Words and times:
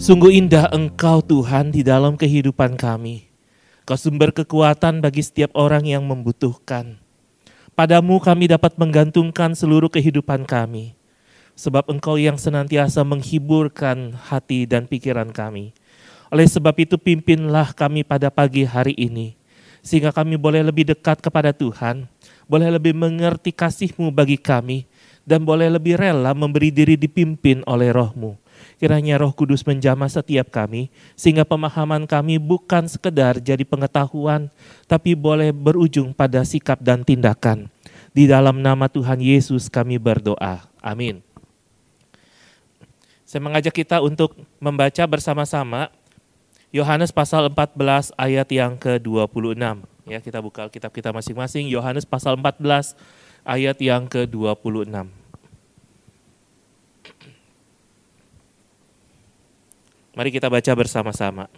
Sungguh 0.00 0.32
indah 0.32 0.64
Engkau 0.72 1.20
Tuhan 1.20 1.76
di 1.76 1.84
dalam 1.84 2.16
kehidupan 2.16 2.80
kami. 2.80 3.28
Kau 3.84 4.00
sumber 4.00 4.32
kekuatan 4.32 5.04
bagi 5.04 5.20
setiap 5.20 5.52
orang 5.52 5.84
yang 5.84 6.08
membutuhkan. 6.08 6.96
Padamu 7.76 8.16
kami 8.16 8.48
dapat 8.48 8.80
menggantungkan 8.80 9.52
seluruh 9.52 9.92
kehidupan 9.92 10.48
kami. 10.48 10.96
Sebab 11.52 11.92
Engkau 11.92 12.16
yang 12.16 12.40
senantiasa 12.40 13.04
menghiburkan 13.04 14.16
hati 14.16 14.64
dan 14.64 14.88
pikiran 14.88 15.28
kami. 15.36 15.76
Oleh 16.32 16.48
sebab 16.48 16.80
itu 16.80 16.96
pimpinlah 16.96 17.76
kami 17.76 18.00
pada 18.00 18.32
pagi 18.32 18.64
hari 18.64 18.96
ini. 18.96 19.36
Sehingga 19.84 20.16
kami 20.16 20.40
boleh 20.40 20.64
lebih 20.64 20.88
dekat 20.88 21.20
kepada 21.20 21.52
Tuhan. 21.52 22.08
Boleh 22.48 22.72
lebih 22.72 22.96
mengerti 22.96 23.52
kasih-Mu 23.52 24.08
bagi 24.16 24.40
kami. 24.40 24.88
Dan 25.28 25.44
boleh 25.44 25.68
lebih 25.68 26.00
rela 26.00 26.32
memberi 26.32 26.72
diri 26.72 26.96
dipimpin 26.96 27.60
oleh 27.68 27.92
roh-Mu 27.92 28.48
Kiranya 28.80 29.20
roh 29.20 29.28
kudus 29.36 29.60
menjamah 29.68 30.08
setiap 30.08 30.48
kami, 30.48 30.88
sehingga 31.12 31.44
pemahaman 31.44 32.08
kami 32.08 32.40
bukan 32.40 32.88
sekedar 32.88 33.36
jadi 33.36 33.60
pengetahuan, 33.60 34.48
tapi 34.88 35.12
boleh 35.12 35.52
berujung 35.52 36.16
pada 36.16 36.40
sikap 36.48 36.80
dan 36.80 37.04
tindakan. 37.04 37.68
Di 38.16 38.24
dalam 38.24 38.64
nama 38.64 38.88
Tuhan 38.88 39.20
Yesus 39.20 39.68
kami 39.68 40.00
berdoa. 40.00 40.64
Amin. 40.80 41.20
Saya 43.28 43.44
mengajak 43.44 43.76
kita 43.76 44.00
untuk 44.00 44.32
membaca 44.56 45.04
bersama-sama 45.04 45.92
Yohanes 46.72 47.12
pasal 47.12 47.52
14 47.52 48.16
ayat 48.16 48.48
yang 48.48 48.80
ke-26. 48.80 49.60
Ya, 50.08 50.18
kita 50.24 50.40
buka 50.40 50.72
kitab 50.72 50.90
kita 50.90 51.12
masing-masing. 51.12 51.68
Yohanes 51.68 52.08
pasal 52.08 52.40
14 52.40 52.96
ayat 53.44 53.76
yang 53.76 54.08
ke-26. 54.08 55.19
Mari 60.20 60.36
kita 60.36 60.52
baca 60.52 60.68
bersama-sama. 60.76 61.48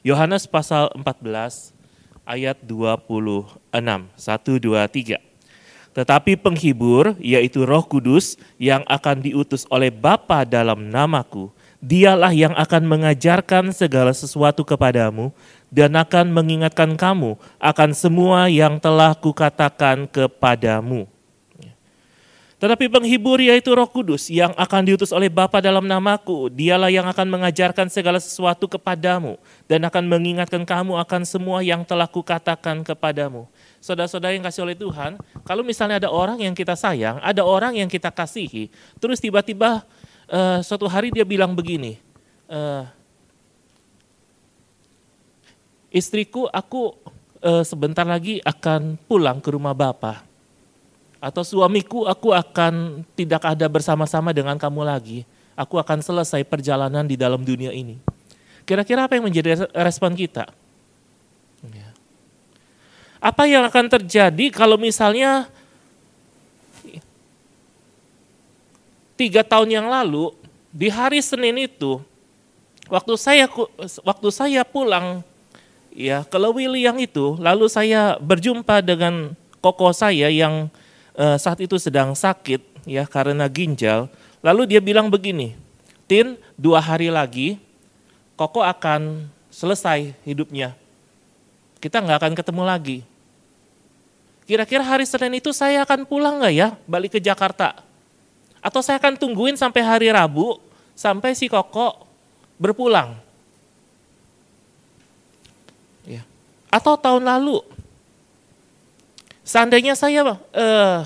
Yohanes 0.00 0.48
pasal 0.48 0.88
14 0.96 1.76
ayat 2.24 2.56
26. 2.64 3.52
1, 3.68 4.08
2, 4.08 4.80
3. 4.88 5.20
Tetapi 5.92 6.40
penghibur, 6.40 7.12
yaitu 7.20 7.68
roh 7.68 7.84
kudus 7.84 8.40
yang 8.56 8.80
akan 8.88 9.20
diutus 9.20 9.68
oleh 9.68 9.92
Bapa 9.92 10.48
dalam 10.48 10.88
namaku, 10.88 11.52
dialah 11.84 12.32
yang 12.32 12.56
akan 12.56 12.80
mengajarkan 12.88 13.76
segala 13.76 14.16
sesuatu 14.16 14.64
kepadamu 14.64 15.28
dan 15.68 15.92
akan 15.92 16.32
mengingatkan 16.32 16.96
kamu 16.96 17.36
akan 17.60 17.92
semua 17.92 18.48
yang 18.48 18.80
telah 18.80 19.12
kukatakan 19.12 20.08
kepadamu. 20.08 21.11
Tetapi 22.62 22.86
penghibur 22.86 23.42
yaitu 23.42 23.74
roh 23.74 23.90
kudus 23.90 24.30
yang 24.30 24.54
akan 24.54 24.86
diutus 24.86 25.10
oleh 25.10 25.26
Bapa 25.26 25.58
dalam 25.58 25.82
namaku. 25.82 26.46
Dialah 26.46 26.94
yang 26.94 27.02
akan 27.10 27.26
mengajarkan 27.26 27.90
segala 27.90 28.22
sesuatu 28.22 28.70
kepadamu 28.70 29.34
dan 29.66 29.82
akan 29.82 30.06
mengingatkan 30.06 30.62
kamu 30.62 30.94
akan 31.02 31.26
semua 31.26 31.66
yang 31.66 31.82
telah 31.82 32.06
kukatakan 32.06 32.86
kepadamu. 32.86 33.50
Saudara-saudara 33.82 34.38
yang 34.38 34.46
kasih 34.46 34.62
oleh 34.62 34.78
Tuhan, 34.78 35.18
kalau 35.42 35.66
misalnya 35.66 36.06
ada 36.06 36.14
orang 36.14 36.38
yang 36.38 36.54
kita 36.54 36.78
sayang, 36.78 37.18
ada 37.18 37.42
orang 37.42 37.74
yang 37.82 37.90
kita 37.90 38.14
kasihi, 38.14 38.70
terus 39.02 39.18
tiba-tiba 39.18 39.82
uh, 40.30 40.62
suatu 40.62 40.86
hari 40.86 41.10
dia 41.10 41.26
bilang 41.26 41.58
begini, 41.58 41.98
uh, 42.46 42.86
istriku 45.90 46.46
aku 46.46 46.94
uh, 47.42 47.66
sebentar 47.66 48.06
lagi 48.06 48.38
akan 48.46 48.94
pulang 49.10 49.42
ke 49.42 49.50
rumah 49.50 49.74
Bapak 49.74 50.31
atau 51.22 51.46
suamiku 51.46 52.10
aku 52.10 52.34
akan 52.34 53.06
tidak 53.14 53.46
ada 53.46 53.70
bersama-sama 53.70 54.34
dengan 54.34 54.58
kamu 54.58 54.82
lagi. 54.82 55.22
Aku 55.54 55.78
akan 55.78 56.02
selesai 56.02 56.42
perjalanan 56.42 57.06
di 57.06 57.14
dalam 57.14 57.46
dunia 57.46 57.70
ini. 57.70 58.02
Kira-kira 58.66 59.06
apa 59.06 59.14
yang 59.14 59.30
menjadi 59.30 59.70
respon 59.70 60.18
kita? 60.18 60.50
Ya. 61.70 61.94
Apa 63.22 63.46
yang 63.46 63.62
akan 63.62 63.86
terjadi 63.86 64.50
kalau 64.50 64.74
misalnya 64.74 65.46
tiga 69.14 69.46
tahun 69.46 69.70
yang 69.70 69.86
lalu 69.86 70.34
di 70.74 70.90
hari 70.90 71.22
Senin 71.22 71.54
itu 71.70 72.02
waktu 72.90 73.14
saya 73.14 73.46
waktu 74.02 74.28
saya 74.34 74.66
pulang 74.66 75.22
ya 75.94 76.26
ke 76.26 76.34
Lewili 76.34 76.82
yang 76.82 76.98
itu 76.98 77.38
lalu 77.38 77.70
saya 77.70 78.18
berjumpa 78.18 78.82
dengan 78.82 79.38
koko 79.62 79.94
saya 79.94 80.26
yang 80.26 80.66
uh, 81.16 81.36
saat 81.36 81.58
itu 81.60 81.76
sedang 81.76 82.12
sakit 82.16 82.60
ya 82.88 83.04
karena 83.08 83.48
ginjal. 83.48 84.08
Lalu 84.42 84.74
dia 84.76 84.80
bilang 84.82 85.06
begini, 85.06 85.54
Tin, 86.10 86.34
dua 86.58 86.82
hari 86.82 87.08
lagi 87.08 87.56
Koko 88.34 88.64
akan 88.64 89.28
selesai 89.52 90.16
hidupnya. 90.26 90.74
Kita 91.78 92.02
nggak 92.02 92.18
akan 92.18 92.34
ketemu 92.34 92.62
lagi. 92.64 92.98
Kira-kira 94.48 94.82
hari 94.82 95.06
Senin 95.06 95.38
itu 95.38 95.54
saya 95.54 95.86
akan 95.86 96.02
pulang 96.02 96.42
nggak 96.42 96.54
ya 96.54 96.68
balik 96.88 97.14
ke 97.14 97.20
Jakarta? 97.22 97.78
Atau 98.58 98.82
saya 98.82 98.98
akan 98.98 99.14
tungguin 99.14 99.54
sampai 99.54 99.82
hari 99.84 100.08
Rabu 100.10 100.58
sampai 100.98 101.38
si 101.38 101.46
Koko 101.46 102.02
berpulang? 102.58 103.14
Ya. 106.02 106.26
Atau 106.72 106.98
tahun 106.98 107.22
lalu 107.22 107.62
Seandainya 109.42 109.98
saya 109.98 110.22
uh, 110.22 110.98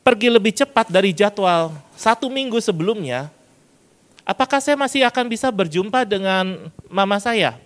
pergi 0.00 0.28
lebih 0.32 0.52
cepat 0.56 0.88
dari 0.88 1.12
jadwal 1.12 1.76
satu 1.92 2.32
minggu 2.32 2.56
sebelumnya, 2.60 3.28
apakah 4.24 4.64
saya 4.64 4.80
masih 4.80 5.04
akan 5.04 5.28
bisa 5.28 5.52
berjumpa 5.52 6.08
dengan 6.08 6.72
mama 6.88 7.20
saya? 7.20 7.60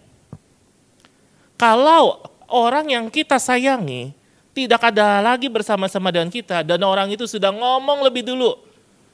Kalau 1.54 2.22
orang 2.50 2.90
yang 2.90 3.06
kita 3.10 3.38
sayangi 3.38 4.14
tidak 4.54 4.90
ada 4.90 5.22
lagi 5.22 5.46
bersama-sama 5.46 6.10
dengan 6.10 6.30
kita 6.30 6.66
dan 6.66 6.82
orang 6.82 7.10
itu 7.14 7.26
sudah 7.30 7.54
ngomong 7.54 8.02
lebih 8.02 8.26
dulu, 8.26 8.58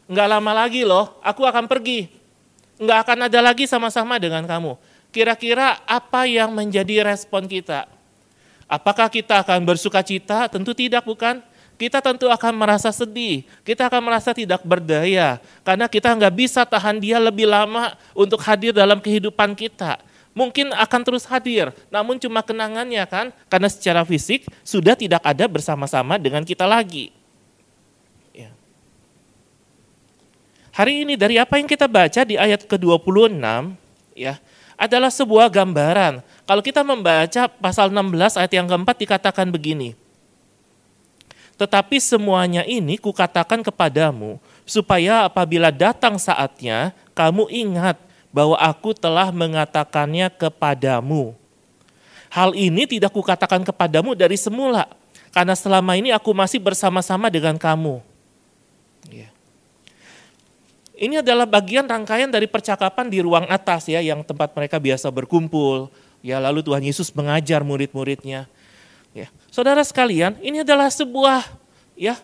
nggak 0.09 0.29
lama 0.29 0.53
lagi 0.65 0.85
loh, 0.85 1.21
aku 1.21 1.45
akan 1.45 1.69
pergi, 1.69 2.09
nggak 2.81 2.99
akan 3.05 3.19
ada 3.29 3.41
lagi 3.45 3.69
sama-sama 3.69 4.17
dengan 4.17 4.45
kamu. 4.49 4.77
Kira-kira 5.13 5.79
apa 5.85 6.25
yang 6.25 6.51
menjadi 6.51 7.07
respon 7.07 7.47
kita? 7.47 7.94
Apakah 8.65 9.13
kita 9.13 9.45
akan 9.45 9.63
bersuka 9.65 10.01
cita? 10.01 10.49
Tentu 10.49 10.73
tidak, 10.73 11.05
bukan? 11.05 11.45
Kita 11.75 11.99
tentu 11.99 12.31
akan 12.31 12.55
merasa 12.55 12.95
sedih, 12.95 13.43
kita 13.67 13.91
akan 13.91 13.99
merasa 13.99 14.31
tidak 14.31 14.63
berdaya, 14.63 15.43
karena 15.67 15.91
kita 15.91 16.07
nggak 16.15 16.31
bisa 16.31 16.63
tahan 16.63 17.03
dia 17.03 17.19
lebih 17.19 17.51
lama 17.51 17.99
untuk 18.15 18.39
hadir 18.47 18.71
dalam 18.71 19.03
kehidupan 19.03 19.59
kita. 19.59 19.99
Mungkin 20.39 20.71
akan 20.71 21.01
terus 21.03 21.27
hadir, 21.27 21.75
namun 21.91 22.15
cuma 22.23 22.47
kenangannya 22.47 23.03
kan, 23.11 23.35
karena 23.51 23.67
secara 23.67 24.07
fisik 24.07 24.47
sudah 24.63 24.95
tidak 24.95 25.23
ada 25.27 25.51
bersama-sama 25.51 26.15
dengan 26.15 26.47
kita 26.47 26.63
lagi. 26.63 27.11
Ya. 28.31 28.55
Hari 30.79 31.03
ini 31.03 31.19
dari 31.19 31.43
apa 31.43 31.59
yang 31.59 31.67
kita 31.67 31.91
baca 31.91 32.23
di 32.23 32.39
ayat 32.39 32.71
ke-26, 32.71 33.35
ya, 34.15 34.39
adalah 34.79 35.11
sebuah 35.11 35.51
gambaran 35.51 36.23
kalau 36.45 36.61
kita 36.61 36.85
membaca 36.85 37.49
pasal 37.49 37.89
16 37.89 38.37
ayat 38.37 38.53
yang 38.53 38.69
keempat 38.69 38.97
dikatakan 39.01 39.49
begini. 39.49 39.97
Tetapi 41.55 41.97
semuanya 42.03 42.67
ini 42.67 42.99
kukatakan 42.99 43.63
kepadamu, 43.65 44.43
supaya 44.67 45.25
apabila 45.25 45.71
datang 45.71 46.19
saatnya, 46.19 46.93
kamu 47.15 47.47
ingat 47.49 47.97
bahwa 48.35 48.59
aku 48.59 48.91
telah 48.93 49.31
mengatakannya 49.31 50.27
kepadamu. 50.35 51.33
Hal 52.35 52.51
ini 52.59 52.91
tidak 52.91 53.15
kukatakan 53.15 53.63
kepadamu 53.63 54.19
dari 54.19 54.35
semula, 54.35 54.91
karena 55.31 55.55
selama 55.55 55.95
ini 55.95 56.11
aku 56.11 56.35
masih 56.35 56.59
bersama-sama 56.59 57.31
dengan 57.31 57.55
kamu. 57.55 58.03
Ya. 59.09 59.31
Ini 60.99 61.23
adalah 61.23 61.47
bagian 61.47 61.87
rangkaian 61.87 62.27
dari 62.27 62.51
percakapan 62.51 63.07
di 63.07 63.23
ruang 63.23 63.47
atas 63.47 63.87
ya, 63.87 64.03
yang 64.03 64.27
tempat 64.27 64.51
mereka 64.59 64.83
biasa 64.83 65.07
berkumpul, 65.15 65.87
Ya, 66.25 66.41
lalu 66.41 66.65
Tuhan 66.65 66.81
Yesus 66.81 67.13
mengajar 67.13 67.61
murid-muridnya. 67.61 68.49
Ya. 69.13 69.29
Saudara 69.53 69.85
sekalian, 69.85 70.41
ini 70.41 70.65
adalah 70.65 70.89
sebuah 70.89 71.45
ya 71.93 72.17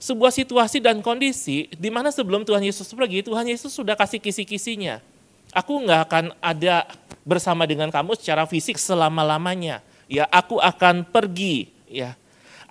sebuah 0.00 0.32
situasi 0.32 0.80
dan 0.80 1.04
kondisi 1.04 1.68
di 1.76 1.92
mana 1.92 2.08
sebelum 2.08 2.48
Tuhan 2.48 2.64
Yesus 2.64 2.88
pergi, 2.88 3.20
Tuhan 3.20 3.44
Yesus 3.44 3.76
sudah 3.76 3.92
kasih 3.92 4.24
kisi-kisinya. 4.24 5.04
Aku 5.52 5.84
nggak 5.84 6.00
akan 6.08 6.24
ada 6.40 6.88
bersama 7.20 7.68
dengan 7.68 7.92
kamu 7.92 8.16
secara 8.16 8.48
fisik 8.48 8.80
selama-lamanya. 8.80 9.84
Ya, 10.08 10.24
aku 10.32 10.56
akan 10.56 11.04
pergi. 11.04 11.68
Ya, 11.84 12.16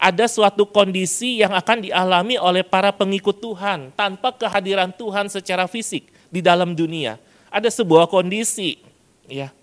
ada 0.01 0.25
suatu 0.25 0.65
kondisi 0.65 1.45
yang 1.45 1.53
akan 1.53 1.85
dialami 1.85 2.41
oleh 2.41 2.65
para 2.65 2.89
pengikut 2.89 3.37
Tuhan 3.37 3.93
tanpa 3.93 4.33
kehadiran 4.33 4.89
Tuhan 4.89 5.29
secara 5.29 5.69
fisik 5.69 6.09
di 6.33 6.41
dalam 6.41 6.73
dunia. 6.73 7.21
Ada 7.53 7.69
sebuah 7.69 8.09
kondisi, 8.09 8.81
ya, 9.29 9.53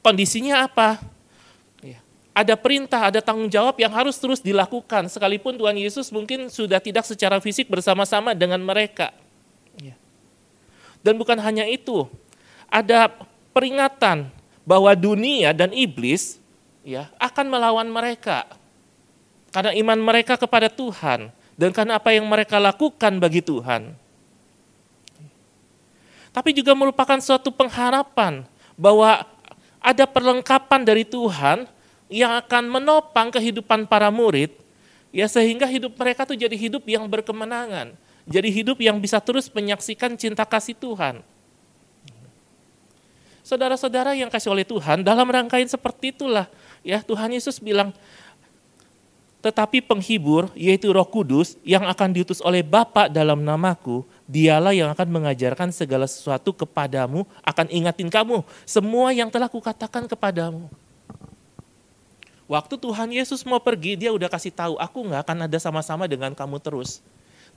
Kondisinya 0.00 0.64
apa? 0.64 1.00
Ya. 1.84 2.00
Ada 2.32 2.56
perintah, 2.56 3.12
ada 3.12 3.20
tanggung 3.20 3.52
jawab 3.52 3.76
yang 3.76 3.92
harus 3.92 4.16
terus 4.16 4.40
dilakukan, 4.40 5.12
sekalipun 5.12 5.60
Tuhan 5.60 5.76
Yesus 5.76 6.08
mungkin 6.08 6.48
sudah 6.48 6.80
tidak 6.80 7.04
secara 7.04 7.36
fisik 7.38 7.68
bersama-sama 7.68 8.32
dengan 8.32 8.60
mereka. 8.64 9.12
Ya. 9.76 9.96
Dan 11.04 11.20
bukan 11.20 11.36
hanya 11.36 11.68
itu, 11.68 12.08
ada 12.70 13.12
peringatan 13.52 14.32
bahwa 14.64 14.94
dunia 14.94 15.50
dan 15.50 15.74
iblis 15.74 16.38
ya 16.86 17.10
akan 17.18 17.46
melawan 17.50 17.88
mereka 17.90 18.46
karena 19.50 19.74
iman 19.74 19.98
mereka 19.98 20.38
kepada 20.38 20.70
Tuhan 20.70 21.34
dan 21.58 21.70
karena 21.74 21.98
apa 21.98 22.14
yang 22.14 22.24
mereka 22.24 22.56
lakukan 22.56 23.18
bagi 23.20 23.42
Tuhan. 23.42 23.92
Tapi 26.30 26.54
juga 26.54 26.72
merupakan 26.78 27.18
suatu 27.18 27.50
pengharapan 27.50 28.46
bahwa 28.78 29.26
ada 29.80 30.04
perlengkapan 30.04 30.84
dari 30.84 31.08
Tuhan 31.08 31.64
yang 32.12 32.36
akan 32.36 32.68
menopang 32.68 33.32
kehidupan 33.32 33.88
para 33.88 34.12
murid 34.12 34.52
ya 35.10 35.26
sehingga 35.26 35.66
hidup 35.66 35.96
mereka 35.98 36.22
tuh 36.28 36.38
jadi 36.38 36.54
hidup 36.54 36.86
yang 36.86 37.08
berkemenangan, 37.10 37.96
jadi 38.28 38.48
hidup 38.50 38.78
yang 38.78 39.00
bisa 39.02 39.18
terus 39.18 39.50
menyaksikan 39.50 40.14
cinta 40.14 40.46
kasih 40.46 40.78
Tuhan. 40.78 41.22
Saudara-saudara 43.42 44.14
yang 44.14 44.30
kasih 44.30 44.54
oleh 44.54 44.62
Tuhan, 44.62 45.02
dalam 45.02 45.26
rangkaian 45.26 45.66
seperti 45.66 46.14
itulah 46.14 46.46
ya 46.86 47.02
Tuhan 47.02 47.34
Yesus 47.34 47.58
bilang, 47.58 47.90
tetapi 49.40 49.80
penghibur, 49.82 50.52
yaitu 50.54 50.92
roh 50.92 51.08
kudus, 51.08 51.56
yang 51.66 51.88
akan 51.88 52.14
diutus 52.14 52.38
oleh 52.44 52.60
Bapa 52.60 53.08
dalam 53.08 53.40
namaku, 53.42 54.06
dialah 54.30 54.70
yang 54.70 54.94
akan 54.94 55.08
mengajarkan 55.10 55.74
segala 55.74 56.06
sesuatu 56.06 56.54
kepadamu, 56.54 57.26
akan 57.42 57.66
ingatin 57.66 58.06
kamu, 58.06 58.46
semua 58.62 59.10
yang 59.10 59.26
telah 59.26 59.50
kukatakan 59.50 60.06
kepadamu. 60.06 60.70
Waktu 62.46 62.74
Tuhan 62.78 63.10
Yesus 63.10 63.42
mau 63.46 63.58
pergi, 63.58 63.98
dia 63.98 64.14
udah 64.14 64.30
kasih 64.30 64.54
tahu, 64.54 64.74
aku 64.78 64.98
nggak 65.06 65.26
akan 65.26 65.46
ada 65.50 65.58
sama-sama 65.58 66.06
dengan 66.06 66.34
kamu 66.34 66.62
terus. 66.62 67.02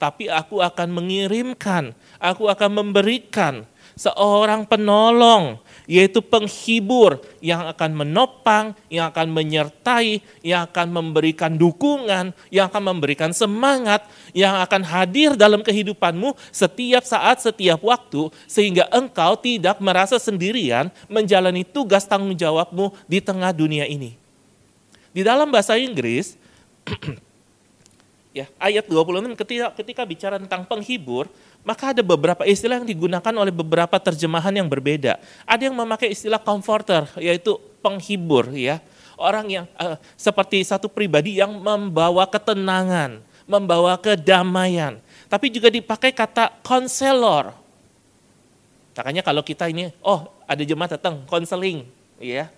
Tapi 0.02 0.26
aku 0.30 0.62
akan 0.62 0.90
mengirimkan, 0.90 1.94
aku 2.18 2.50
akan 2.50 2.82
memberikan 2.82 3.70
seorang 3.94 4.66
penolong, 4.66 5.58
yaitu 5.86 6.24
penghibur 6.24 7.20
yang 7.44 7.68
akan 7.70 7.92
menopang, 7.94 8.74
yang 8.88 9.12
akan 9.12 9.30
menyertai, 9.30 10.24
yang 10.42 10.66
akan 10.70 10.88
memberikan 10.90 11.54
dukungan, 11.56 12.32
yang 12.50 12.66
akan 12.70 12.84
memberikan 12.94 13.32
semangat, 13.36 14.06
yang 14.32 14.58
akan 14.62 14.82
hadir 14.86 15.36
dalam 15.36 15.62
kehidupanmu 15.62 16.34
setiap 16.50 17.04
saat, 17.04 17.44
setiap 17.44 17.82
waktu, 17.84 18.32
sehingga 18.48 18.88
engkau 18.94 19.36
tidak 19.38 19.78
merasa 19.84 20.18
sendirian 20.18 20.90
menjalani 21.12 21.66
tugas 21.68 22.06
tanggung 22.08 22.36
jawabmu 22.38 22.94
di 23.10 23.20
tengah 23.20 23.52
dunia 23.52 23.86
ini. 23.90 24.16
Di 25.14 25.22
dalam 25.22 25.54
bahasa 25.54 25.78
Inggris, 25.78 26.34
ya 28.34 28.50
ayat 28.58 28.90
26 28.90 29.38
ketika 29.38 29.68
ketika 29.78 30.02
bicara 30.04 30.36
tentang 30.42 30.66
penghibur, 30.66 31.30
maka 31.62 31.94
ada 31.94 32.02
beberapa 32.02 32.44
istilah 32.44 32.82
yang 32.82 32.90
digunakan 32.90 33.34
oleh 33.38 33.54
beberapa 33.54 33.96
terjemahan 34.02 34.52
yang 34.52 34.68
berbeda. 34.68 35.22
Ada 35.46 35.70
yang 35.70 35.78
memakai 35.78 36.12
istilah 36.12 36.42
comforter, 36.42 37.08
yaitu 37.22 37.56
penghibur 37.80 38.52
ya. 38.52 38.82
Orang 39.14 39.48
yang 39.48 39.66
uh, 39.78 39.96
seperti 40.18 40.66
satu 40.66 40.90
pribadi 40.90 41.38
yang 41.38 41.54
membawa 41.54 42.26
ketenangan, 42.26 43.22
membawa 43.46 43.96
kedamaian. 44.02 44.98
Tapi 45.30 45.54
juga 45.54 45.70
dipakai 45.70 46.12
kata 46.12 46.50
konselor. 46.66 47.54
Makanya 48.94 49.22
kalau 49.26 49.46
kita 49.46 49.70
ini, 49.70 49.90
oh 50.02 50.30
ada 50.46 50.62
jemaat 50.62 50.98
datang, 50.98 51.26
konseling, 51.30 51.86
ya. 52.22 52.50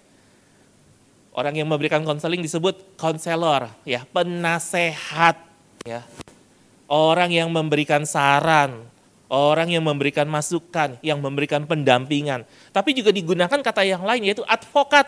Orang 1.36 1.51
yang 1.56 1.68
memberikan 1.68 2.00
konseling 2.04 2.39
disebut 2.39 2.95
konselor, 2.95 3.68
ya, 3.83 4.07
penasehat, 4.07 5.36
ya. 5.85 6.01
Orang 6.85 7.31
yang 7.33 7.49
memberikan 7.49 8.03
saran, 8.03 8.85
orang 9.29 9.73
yang 9.73 9.85
memberikan 9.85 10.25
masukan, 10.29 10.97
yang 11.01 11.21
memberikan 11.21 11.65
pendampingan. 11.65 12.45
Tapi 12.73 12.93
juga 12.93 13.09
digunakan 13.13 13.57
kata 13.61 13.81
yang 13.85 14.01
lain 14.01 14.25
yaitu 14.25 14.45
advokat. 14.45 15.05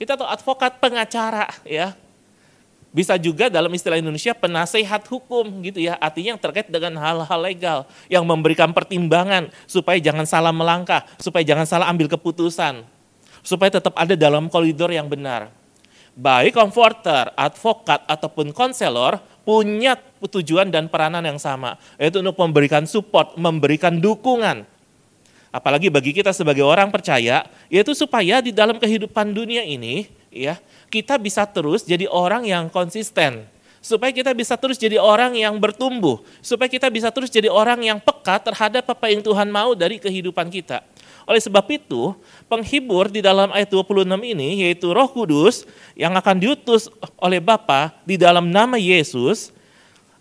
Kita 0.00 0.16
tahu 0.16 0.28
advokat 0.28 0.80
pengacara 0.80 1.48
ya. 1.64 1.96
Bisa 2.88 3.20
juga 3.20 3.52
dalam 3.52 3.68
istilah 3.68 4.00
Indonesia 4.00 4.32
penasehat 4.32 5.04
hukum 5.12 5.44
gitu 5.60 5.76
ya. 5.84 6.00
Artinya 6.00 6.34
yang 6.36 6.40
terkait 6.40 6.72
dengan 6.72 6.96
hal-hal 6.96 7.40
legal. 7.40 7.78
Yang 8.08 8.24
memberikan 8.24 8.72
pertimbangan 8.72 9.52
supaya 9.68 10.00
jangan 10.00 10.24
salah 10.24 10.56
melangkah. 10.56 11.04
Supaya 11.20 11.44
jangan 11.44 11.68
salah 11.68 11.86
ambil 11.92 12.08
keputusan. 12.08 12.80
Supaya 13.44 13.76
tetap 13.76 13.92
ada 13.92 14.16
dalam 14.16 14.48
koridor 14.48 14.88
yang 14.88 15.04
benar. 15.04 15.52
Baik 16.18 16.58
komforter, 16.58 17.30
advokat, 17.38 18.02
ataupun 18.10 18.50
konselor 18.50 19.22
punya 19.46 19.94
tujuan 20.18 20.66
dan 20.66 20.90
peranan 20.90 21.22
yang 21.22 21.38
sama, 21.38 21.78
yaitu 21.94 22.18
untuk 22.18 22.34
memberikan 22.42 22.82
support, 22.90 23.38
memberikan 23.38 24.02
dukungan. 24.02 24.66
Apalagi 25.54 25.86
bagi 25.86 26.10
kita 26.10 26.34
sebagai 26.34 26.66
orang 26.66 26.90
percaya, 26.90 27.46
yaitu 27.70 27.94
supaya 27.94 28.42
di 28.42 28.50
dalam 28.50 28.82
kehidupan 28.82 29.30
dunia 29.30 29.62
ini, 29.62 30.10
ya, 30.34 30.58
kita 30.90 31.22
bisa 31.22 31.46
terus 31.46 31.86
jadi 31.86 32.10
orang 32.10 32.50
yang 32.50 32.66
konsisten, 32.66 33.46
supaya 33.78 34.10
kita 34.10 34.34
bisa 34.34 34.58
terus 34.58 34.74
jadi 34.74 34.98
orang 34.98 35.38
yang 35.38 35.54
bertumbuh, 35.62 36.18
supaya 36.42 36.66
kita 36.66 36.90
bisa 36.90 37.14
terus 37.14 37.30
jadi 37.30 37.46
orang 37.46 37.78
yang 37.78 38.02
peka 38.02 38.42
terhadap 38.42 38.90
apa 38.90 39.06
yang 39.06 39.22
Tuhan 39.22 39.46
mau 39.54 39.70
dari 39.78 40.02
kehidupan 40.02 40.50
kita. 40.50 40.82
Oleh 41.28 41.44
sebab 41.44 41.68
itu, 41.68 42.16
penghibur 42.48 43.12
di 43.12 43.20
dalam 43.20 43.52
ayat 43.52 43.68
26 43.68 44.08
ini 44.32 44.64
yaitu 44.64 44.88
Roh 44.88 45.12
Kudus 45.12 45.68
yang 45.92 46.16
akan 46.16 46.40
diutus 46.40 46.88
oleh 47.20 47.36
Bapa 47.36 47.92
di 48.08 48.16
dalam 48.16 48.48
nama 48.48 48.80
Yesus. 48.80 49.52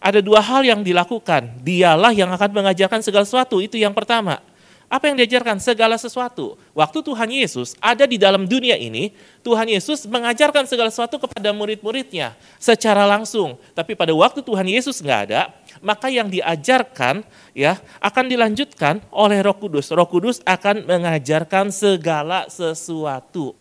Ada 0.04 0.19
dua 0.19 0.44
hal 0.44 0.68
yang 0.68 0.83
dilakukan. 0.83 1.63
Dialah 1.63 2.12
yang 2.12 2.27
akan 2.36 2.51
mengajarkan 2.51 3.00
segala 3.00 3.24
sesuatu. 3.24 3.63
Itu 3.63 3.80
yang 3.80 3.95
pertama. 3.95 4.44
Apa 4.88 5.12
yang 5.12 5.19
diajarkan? 5.19 5.59
Segala 5.59 6.00
sesuatu. 6.00 6.56
Waktu 6.71 7.00
Tuhan 7.04 7.27
Yesus 7.27 7.75
ada 7.83 8.07
di 8.07 8.15
dalam 8.15 8.48
dunia 8.48 8.80
ini, 8.80 9.12
Tuhan 9.44 9.68
Yesus 9.68 10.07
mengajarkan 10.07 10.63
segala 10.63 10.88
sesuatu 10.88 11.19
kepada 11.19 11.51
murid-muridnya 11.51 12.36
secara 12.56 13.04
langsung. 13.04 13.59
Tapi 13.75 14.00
pada 14.00 14.15
waktu 14.15 14.39
Tuhan 14.39 14.63
Yesus 14.63 15.04
nggak 15.04 15.19
ada, 15.27 15.51
maka 15.82 16.12
yang 16.12 16.32
diajarkan 16.32 17.22
ya 17.54 17.82
akan 18.02 18.26
dilanjutkan 18.28 19.02
oleh 19.14 19.42
Roh 19.42 19.58
Kudus. 19.58 19.90
Roh 19.94 20.08
Kudus 20.10 20.42
akan 20.44 20.86
mengajarkan 20.86 21.70
segala 21.74 22.48
sesuatu. 22.48 23.54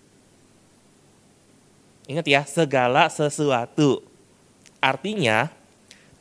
Ingat 2.07 2.27
ya, 2.27 2.43
segala 2.47 3.11
sesuatu. 3.11 3.99
Artinya, 4.79 5.51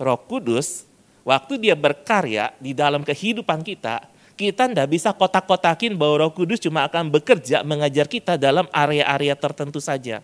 Roh 0.02 0.18
Kudus 0.18 0.90
waktu 1.22 1.62
dia 1.62 1.78
berkarya 1.78 2.54
di 2.58 2.74
dalam 2.74 3.06
kehidupan 3.06 3.62
kita, 3.62 4.10
kita 4.36 4.68
tidak 4.68 4.90
bisa 4.92 5.16
kotak-kotakin 5.16 5.96
bahwa 5.96 6.28
Roh 6.28 6.34
Kudus 6.34 6.60
cuma 6.60 6.84
akan 6.90 7.08
bekerja 7.14 7.64
mengajar 7.64 8.10
kita 8.10 8.36
dalam 8.36 8.68
area-area 8.74 9.38
tertentu 9.38 9.80
saja. 9.80 10.20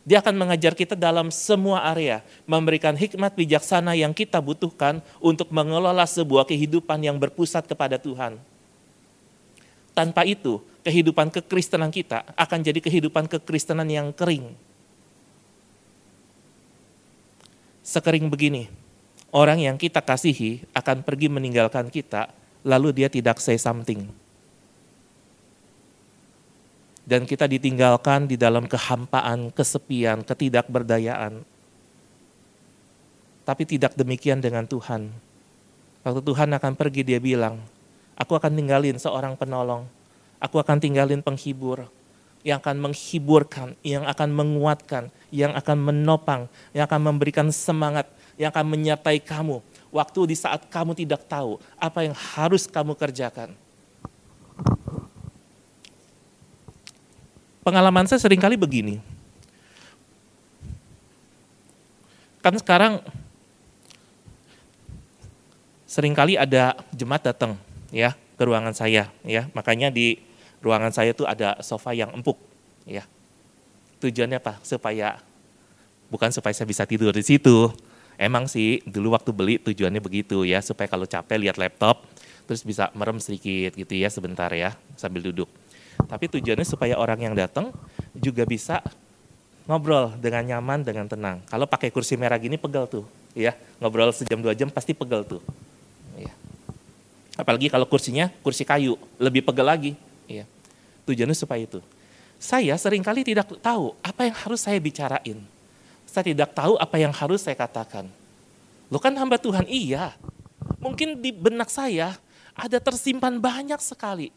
Dia 0.00 0.24
akan 0.24 0.32
mengajar 0.32 0.72
kita 0.72 0.96
dalam 0.96 1.28
semua 1.28 1.84
area, 1.92 2.24
memberikan 2.48 2.96
hikmat 2.96 3.36
bijaksana 3.36 3.92
yang 3.92 4.16
kita 4.16 4.40
butuhkan 4.40 5.04
untuk 5.20 5.52
mengelola 5.52 6.08
sebuah 6.08 6.48
kehidupan 6.48 7.04
yang 7.04 7.20
berpusat 7.20 7.68
kepada 7.68 8.00
Tuhan. 8.00 8.40
Tanpa 9.92 10.24
itu, 10.24 10.64
kehidupan 10.80 11.28
kekristenan 11.28 11.92
kita 11.92 12.24
akan 12.32 12.58
jadi 12.64 12.80
kehidupan 12.80 13.28
kekristenan 13.28 13.84
yang 13.92 14.08
kering. 14.16 14.56
Sekering 17.84 18.32
begini, 18.32 18.72
orang 19.28 19.60
yang 19.60 19.76
kita 19.76 20.00
kasihi 20.00 20.64
akan 20.72 21.04
pergi 21.04 21.28
meninggalkan 21.28 21.92
kita 21.92 22.32
lalu 22.64 23.04
dia 23.04 23.08
tidak 23.12 23.36
say 23.36 23.60
something. 23.60 24.08
Dan 27.10 27.26
kita 27.26 27.50
ditinggalkan 27.50 28.30
di 28.30 28.38
dalam 28.38 28.70
kehampaan, 28.70 29.50
kesepian, 29.50 30.22
ketidakberdayaan. 30.22 31.42
Tapi 33.42 33.62
tidak 33.66 33.98
demikian 33.98 34.38
dengan 34.38 34.62
Tuhan. 34.62 35.10
Waktu 36.06 36.22
Tuhan 36.22 36.54
akan 36.54 36.72
pergi 36.78 37.02
dia 37.02 37.18
bilang, 37.18 37.58
aku 38.14 38.38
akan 38.38 38.54
tinggalin 38.54 38.94
seorang 38.94 39.34
penolong, 39.34 39.90
aku 40.38 40.62
akan 40.62 40.78
tinggalin 40.78 41.18
penghibur, 41.18 41.90
yang 42.46 42.62
akan 42.62 42.78
menghiburkan, 42.78 43.74
yang 43.82 44.06
akan 44.06 44.30
menguatkan, 44.30 45.10
yang 45.34 45.50
akan 45.58 45.76
menopang, 45.82 46.46
yang 46.70 46.86
akan 46.86 47.10
memberikan 47.10 47.50
semangat, 47.50 48.06
yang 48.38 48.54
akan 48.54 48.70
menyertai 48.70 49.18
kamu 49.18 49.58
waktu 49.90 50.32
di 50.32 50.36
saat 50.38 50.64
kamu 50.70 50.94
tidak 50.94 51.26
tahu 51.26 51.58
apa 51.76 52.06
yang 52.06 52.14
harus 52.14 52.70
kamu 52.70 52.94
kerjakan. 52.94 53.52
Pengalaman 57.60 58.08
saya 58.08 58.20
sering 58.22 58.40
kali 58.40 58.56
begini. 58.56 58.98
Kan 62.40 62.56
sekarang 62.56 63.04
sering 65.84 66.16
kali 66.16 66.40
ada 66.40 66.72
jemaat 66.96 67.20
datang 67.20 67.60
ya 67.92 68.16
ke 68.36 68.42
ruangan 68.42 68.72
saya 68.72 69.12
ya. 69.26 69.46
Makanya 69.52 69.92
di 69.92 70.16
ruangan 70.64 70.92
saya 70.92 71.12
tuh 71.12 71.28
ada 71.28 71.60
sofa 71.60 71.92
yang 71.92 72.08
empuk 72.16 72.40
ya. 72.88 73.04
Tujuannya 74.00 74.40
apa? 74.40 74.56
Supaya 74.64 75.20
bukan 76.08 76.32
supaya 76.32 76.56
saya 76.56 76.64
bisa 76.64 76.88
tidur 76.88 77.12
di 77.12 77.20
situ, 77.20 77.68
Emang 78.20 78.44
sih 78.44 78.84
dulu 78.84 79.16
waktu 79.16 79.32
beli 79.32 79.56
tujuannya 79.64 80.04
begitu 80.04 80.44
ya 80.44 80.60
supaya 80.60 80.92
kalau 80.92 81.08
capek 81.08 81.40
lihat 81.40 81.56
laptop 81.56 82.04
terus 82.44 82.60
bisa 82.60 82.92
merem 82.92 83.16
sedikit 83.16 83.72
gitu 83.72 83.96
ya 83.96 84.12
sebentar 84.12 84.52
ya 84.52 84.76
sambil 84.92 85.24
duduk. 85.24 85.48
Tapi 86.10 86.26
tujuannya 86.26 86.66
supaya 86.66 86.98
orang 86.98 87.30
yang 87.30 87.34
datang 87.38 87.70
juga 88.18 88.42
bisa 88.42 88.82
ngobrol 89.70 90.10
dengan 90.18 90.42
nyaman, 90.42 90.82
dengan 90.82 91.06
tenang. 91.06 91.38
Kalau 91.46 91.70
pakai 91.70 91.94
kursi 91.94 92.18
merah 92.18 92.34
gini 92.34 92.58
pegel 92.58 92.90
tuh, 92.90 93.06
ya 93.30 93.54
ngobrol 93.78 94.10
sejam 94.10 94.42
dua 94.42 94.50
jam 94.50 94.66
pasti 94.66 94.90
pegel 94.90 95.22
tuh. 95.22 95.38
Ya. 96.18 96.34
Apalagi 97.38 97.70
kalau 97.70 97.86
kursinya 97.86 98.26
kursi 98.42 98.66
kayu, 98.66 98.98
lebih 99.22 99.46
pegel 99.46 99.62
lagi. 99.70 99.92
Ya. 100.26 100.50
Tujuannya 101.06 101.38
supaya 101.38 101.62
itu. 101.62 101.78
Saya 102.42 102.74
sering 102.74 103.06
kali 103.06 103.22
tidak 103.22 103.46
tahu 103.62 103.94
apa 104.02 104.26
yang 104.26 104.34
harus 104.34 104.66
saya 104.66 104.82
bicarain. 104.82 105.38
Saya 106.10 106.24
tidak 106.26 106.50
tahu 106.50 106.74
apa 106.74 106.98
yang 106.98 107.14
harus 107.14 107.46
saya 107.46 107.54
katakan. 107.54 108.10
Lo 108.90 108.98
kan 108.98 109.14
hamba 109.14 109.38
Tuhan, 109.38 109.70
iya. 109.70 110.18
Mungkin 110.82 111.22
di 111.22 111.30
benak 111.30 111.70
saya 111.70 112.18
ada 112.58 112.82
tersimpan 112.82 113.38
banyak 113.38 113.78
sekali. 113.78 114.34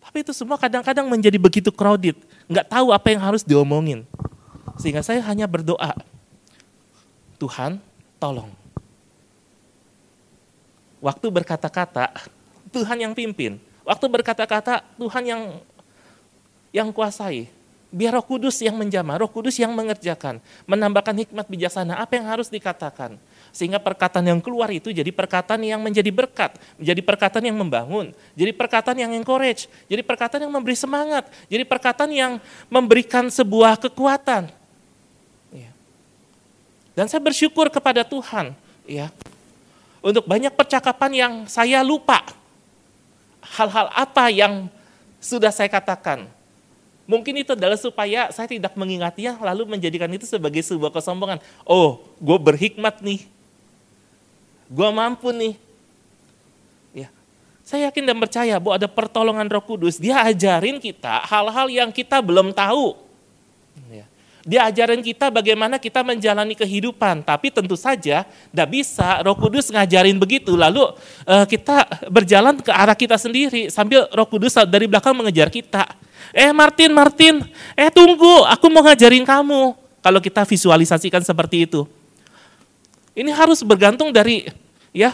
Tapi 0.00 0.24
itu 0.24 0.32
semua 0.32 0.56
kadang-kadang 0.56 1.06
menjadi 1.06 1.36
begitu 1.36 1.70
crowded. 1.70 2.16
Nggak 2.48 2.66
tahu 2.72 2.90
apa 2.90 3.08
yang 3.12 3.22
harus 3.22 3.44
diomongin. 3.44 4.08
Sehingga 4.80 5.04
saya 5.04 5.20
hanya 5.28 5.44
berdoa, 5.44 5.92
Tuhan 7.36 7.80
tolong. 8.16 8.52
Waktu 11.00 11.26
berkata-kata, 11.32 12.12
Tuhan 12.72 12.98
yang 13.00 13.12
pimpin. 13.16 13.56
Waktu 13.84 14.06
berkata-kata, 14.08 14.84
Tuhan 14.96 15.24
yang 15.24 15.42
yang 16.70 16.88
kuasai. 16.92 17.48
Biar 17.90 18.14
roh 18.14 18.22
kudus 18.22 18.62
yang 18.62 18.78
menjamah, 18.78 19.18
roh 19.18 19.30
kudus 19.32 19.58
yang 19.58 19.74
mengerjakan. 19.74 20.38
Menambahkan 20.68 21.26
hikmat 21.26 21.46
bijaksana, 21.50 21.98
apa 21.98 22.14
yang 22.14 22.28
harus 22.28 22.46
dikatakan. 22.46 23.18
Sehingga 23.50 23.82
perkataan 23.82 24.22
yang 24.22 24.38
keluar 24.38 24.70
itu 24.70 24.94
jadi 24.94 25.10
perkataan 25.10 25.60
yang 25.66 25.82
menjadi 25.82 26.08
berkat, 26.14 26.54
menjadi 26.78 27.02
perkataan 27.02 27.44
yang 27.50 27.58
membangun, 27.58 28.14
jadi 28.38 28.54
perkataan 28.54 28.96
yang 28.98 29.12
encourage, 29.12 29.66
jadi 29.90 30.06
perkataan 30.06 30.46
yang 30.46 30.54
memberi 30.54 30.78
semangat, 30.78 31.26
jadi 31.50 31.66
perkataan 31.66 32.10
yang 32.14 32.32
memberikan 32.70 33.26
sebuah 33.26 33.74
kekuatan. 33.78 34.60
Dan 36.94 37.06
saya 37.06 37.22
bersyukur 37.22 37.70
kepada 37.70 38.02
Tuhan, 38.02 38.52
ya, 38.84 39.08
untuk 40.04 40.26
banyak 40.26 40.52
percakapan 40.52 41.10
yang 41.14 41.32
saya 41.48 41.80
lupa. 41.80 42.20
Hal-hal 43.40 43.88
apa 43.96 44.28
yang 44.28 44.68
sudah 45.16 45.48
saya 45.48 45.72
katakan. 45.72 46.28
Mungkin 47.08 47.40
itu 47.40 47.56
adalah 47.56 47.80
supaya 47.80 48.28
saya 48.30 48.46
tidak 48.46 48.76
mengingatinya 48.76 49.34
lalu 49.40 49.66
menjadikan 49.66 50.12
itu 50.12 50.28
sebagai 50.28 50.60
sebuah 50.60 50.92
kesombongan. 50.92 51.40
Oh, 51.64 52.04
gue 52.20 52.38
berhikmat 52.38 53.00
nih. 53.00 53.24
Gue 54.70 54.88
mampu 54.94 55.34
nih. 55.34 55.58
Ya. 56.94 57.10
Saya 57.66 57.90
yakin 57.90 58.06
dan 58.06 58.16
percaya 58.22 58.54
bahwa 58.62 58.78
ada 58.78 58.86
pertolongan 58.86 59.50
roh 59.50 59.64
kudus. 59.66 59.98
Dia 59.98 60.22
ajarin 60.22 60.78
kita 60.78 61.26
hal-hal 61.26 61.66
yang 61.66 61.90
kita 61.90 62.22
belum 62.22 62.54
tahu. 62.54 62.94
Ya. 63.90 64.06
Dia 64.46 64.72
ajarin 64.72 65.04
kita 65.04 65.28
bagaimana 65.28 65.76
kita 65.76 66.00
menjalani 66.00 66.56
kehidupan, 66.56 67.20
tapi 67.20 67.52
tentu 67.52 67.76
saja 67.76 68.24
tidak 68.24 68.68
bisa 68.72 69.20
Roh 69.20 69.36
Kudus 69.36 69.68
ngajarin 69.68 70.16
begitu, 70.16 70.56
lalu 70.56 70.80
uh, 71.28 71.44
kita 71.44 71.84
berjalan 72.08 72.56
ke 72.56 72.72
arah 72.72 72.96
kita 72.96 73.20
sendiri 73.20 73.68
sambil 73.68 74.08
Roh 74.08 74.24
Kudus 74.24 74.56
dari 74.64 74.88
belakang 74.88 75.12
mengejar 75.12 75.52
kita. 75.52 75.84
Eh 76.32 76.48
Martin, 76.56 76.88
Martin, 76.96 77.44
eh 77.76 77.92
tunggu, 77.92 78.48
aku 78.48 78.72
mau 78.72 78.80
ngajarin 78.80 79.28
kamu. 79.28 79.76
Kalau 80.00 80.20
kita 80.24 80.48
visualisasikan 80.48 81.20
seperti 81.20 81.68
itu, 81.68 81.84
ini 83.20 83.28
harus 83.36 83.60
bergantung 83.60 84.08
dari 84.08 84.48
ya 84.96 85.12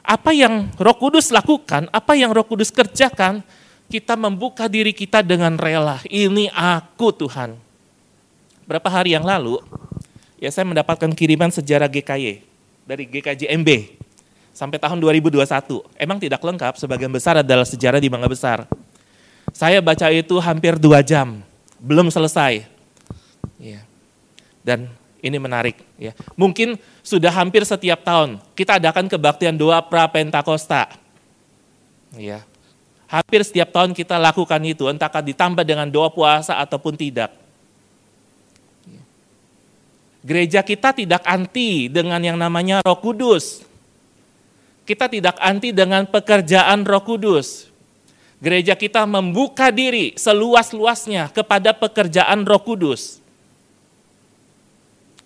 apa 0.00 0.32
yang 0.32 0.72
Roh 0.80 0.96
Kudus 0.96 1.28
lakukan, 1.28 1.88
apa 1.92 2.16
yang 2.16 2.32
Roh 2.32 2.48
Kudus 2.48 2.72
kerjakan, 2.72 3.44
kita 3.92 4.16
membuka 4.16 4.64
diri 4.72 4.96
kita 4.96 5.20
dengan 5.20 5.60
rela. 5.60 6.00
Ini 6.08 6.48
aku 6.52 7.12
Tuhan 7.12 7.60
berapa 8.64 8.88
hari 8.88 9.12
yang 9.12 9.24
lalu, 9.24 9.60
ya 10.40 10.48
saya 10.48 10.64
mendapatkan 10.64 11.12
kiriman 11.12 11.52
sejarah 11.52 11.92
GKY 11.92 12.40
dari 12.88 13.04
GKJMB 13.04 13.68
sampai 14.56 14.80
tahun 14.80 14.96
2021. 14.96 15.44
Emang 16.00 16.16
tidak 16.16 16.40
lengkap, 16.40 16.80
sebagian 16.80 17.12
besar 17.12 17.44
adalah 17.44 17.68
sejarah 17.68 18.00
di 18.00 18.08
Mangga 18.08 18.32
Besar. 18.32 18.64
Saya 19.52 19.84
baca 19.84 20.08
itu 20.08 20.40
hampir 20.40 20.80
dua 20.80 21.04
jam, 21.04 21.44
belum 21.76 22.08
selesai. 22.08 22.64
Ya. 23.60 23.84
Dan 24.64 24.88
ini 25.24 25.40
menarik. 25.40 25.80
Ya. 25.96 26.12
Mungkin 26.36 26.76
sudah 27.00 27.32
hampir 27.32 27.64
setiap 27.64 28.04
tahun 28.04 28.36
kita 28.52 28.76
adakan 28.76 29.08
kebaktian 29.08 29.56
doa 29.56 29.80
pra 29.80 30.04
Pentakosta. 30.04 30.92
Ya. 32.12 32.44
Hampir 33.08 33.40
setiap 33.40 33.72
tahun 33.72 33.96
kita 33.96 34.20
lakukan 34.20 34.60
itu, 34.66 34.84
entahkah 34.90 35.24
ditambah 35.24 35.64
dengan 35.64 35.88
doa 35.88 36.12
puasa 36.12 36.60
ataupun 36.60 36.92
tidak. 36.98 37.32
Gereja 40.24 40.64
kita 40.64 40.96
tidak 40.96 41.20
anti 41.28 41.92
dengan 41.92 42.16
yang 42.20 42.40
namanya 42.40 42.80
Roh 42.80 42.96
Kudus. 42.96 43.60
Kita 44.84 45.08
tidak 45.08 45.36
anti 45.40 45.72
dengan 45.72 46.08
pekerjaan 46.08 46.84
Roh 46.84 47.04
Kudus. 47.04 47.68
Gereja 48.40 48.76
kita 48.76 49.04
membuka 49.04 49.68
diri 49.72 50.16
seluas-luasnya 50.16 51.28
kepada 51.32 51.72
pekerjaan 51.76 52.44
Roh 52.44 52.60
Kudus. 52.60 53.23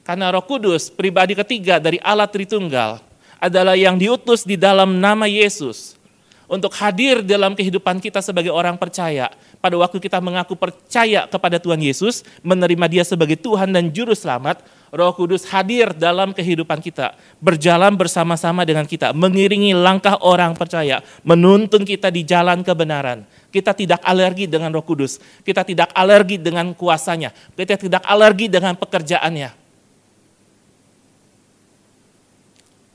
Karena 0.08 0.32
Roh 0.32 0.40
Kudus, 0.40 0.88
pribadi 0.88 1.36
ketiga 1.36 1.76
dari 1.76 2.00
Allah 2.00 2.24
Tritunggal, 2.24 2.96
adalah 3.36 3.76
yang 3.76 4.00
diutus 4.00 4.40
di 4.40 4.56
dalam 4.56 4.96
nama 4.96 5.28
Yesus 5.28 6.00
untuk 6.48 6.72
hadir 6.80 7.20
dalam 7.20 7.52
kehidupan 7.52 8.00
kita 8.00 8.24
sebagai 8.24 8.48
orang 8.48 8.80
percaya. 8.80 9.28
Pada 9.60 9.76
waktu 9.76 10.00
kita 10.00 10.16
mengaku 10.24 10.56
percaya 10.56 11.28
kepada 11.28 11.60
Tuhan 11.60 11.76
Yesus, 11.84 12.24
menerima 12.40 12.88
Dia 12.88 13.04
sebagai 13.04 13.36
Tuhan 13.36 13.68
dan 13.68 13.92
Juru 13.92 14.16
Selamat, 14.16 14.64
Roh 14.88 15.12
Kudus 15.12 15.44
hadir 15.44 15.92
dalam 15.92 16.32
kehidupan 16.32 16.80
kita, 16.80 17.12
berjalan 17.36 17.92
bersama-sama 17.92 18.64
dengan 18.64 18.88
kita, 18.88 19.12
mengiringi 19.12 19.76
langkah 19.76 20.16
orang 20.24 20.56
percaya, 20.56 21.04
menuntun 21.20 21.84
kita 21.84 22.08
di 22.08 22.24
jalan 22.24 22.64
kebenaran. 22.64 23.28
Kita 23.52 23.76
tidak 23.76 24.00
alergi 24.00 24.48
dengan 24.48 24.72
Roh 24.72 24.88
Kudus, 24.88 25.20
kita 25.44 25.68
tidak 25.68 25.92
alergi 25.92 26.40
dengan 26.40 26.72
kuasanya, 26.72 27.28
kita 27.52 27.76
tidak 27.76 28.00
alergi 28.08 28.48
dengan 28.48 28.72
pekerjaannya. 28.72 29.67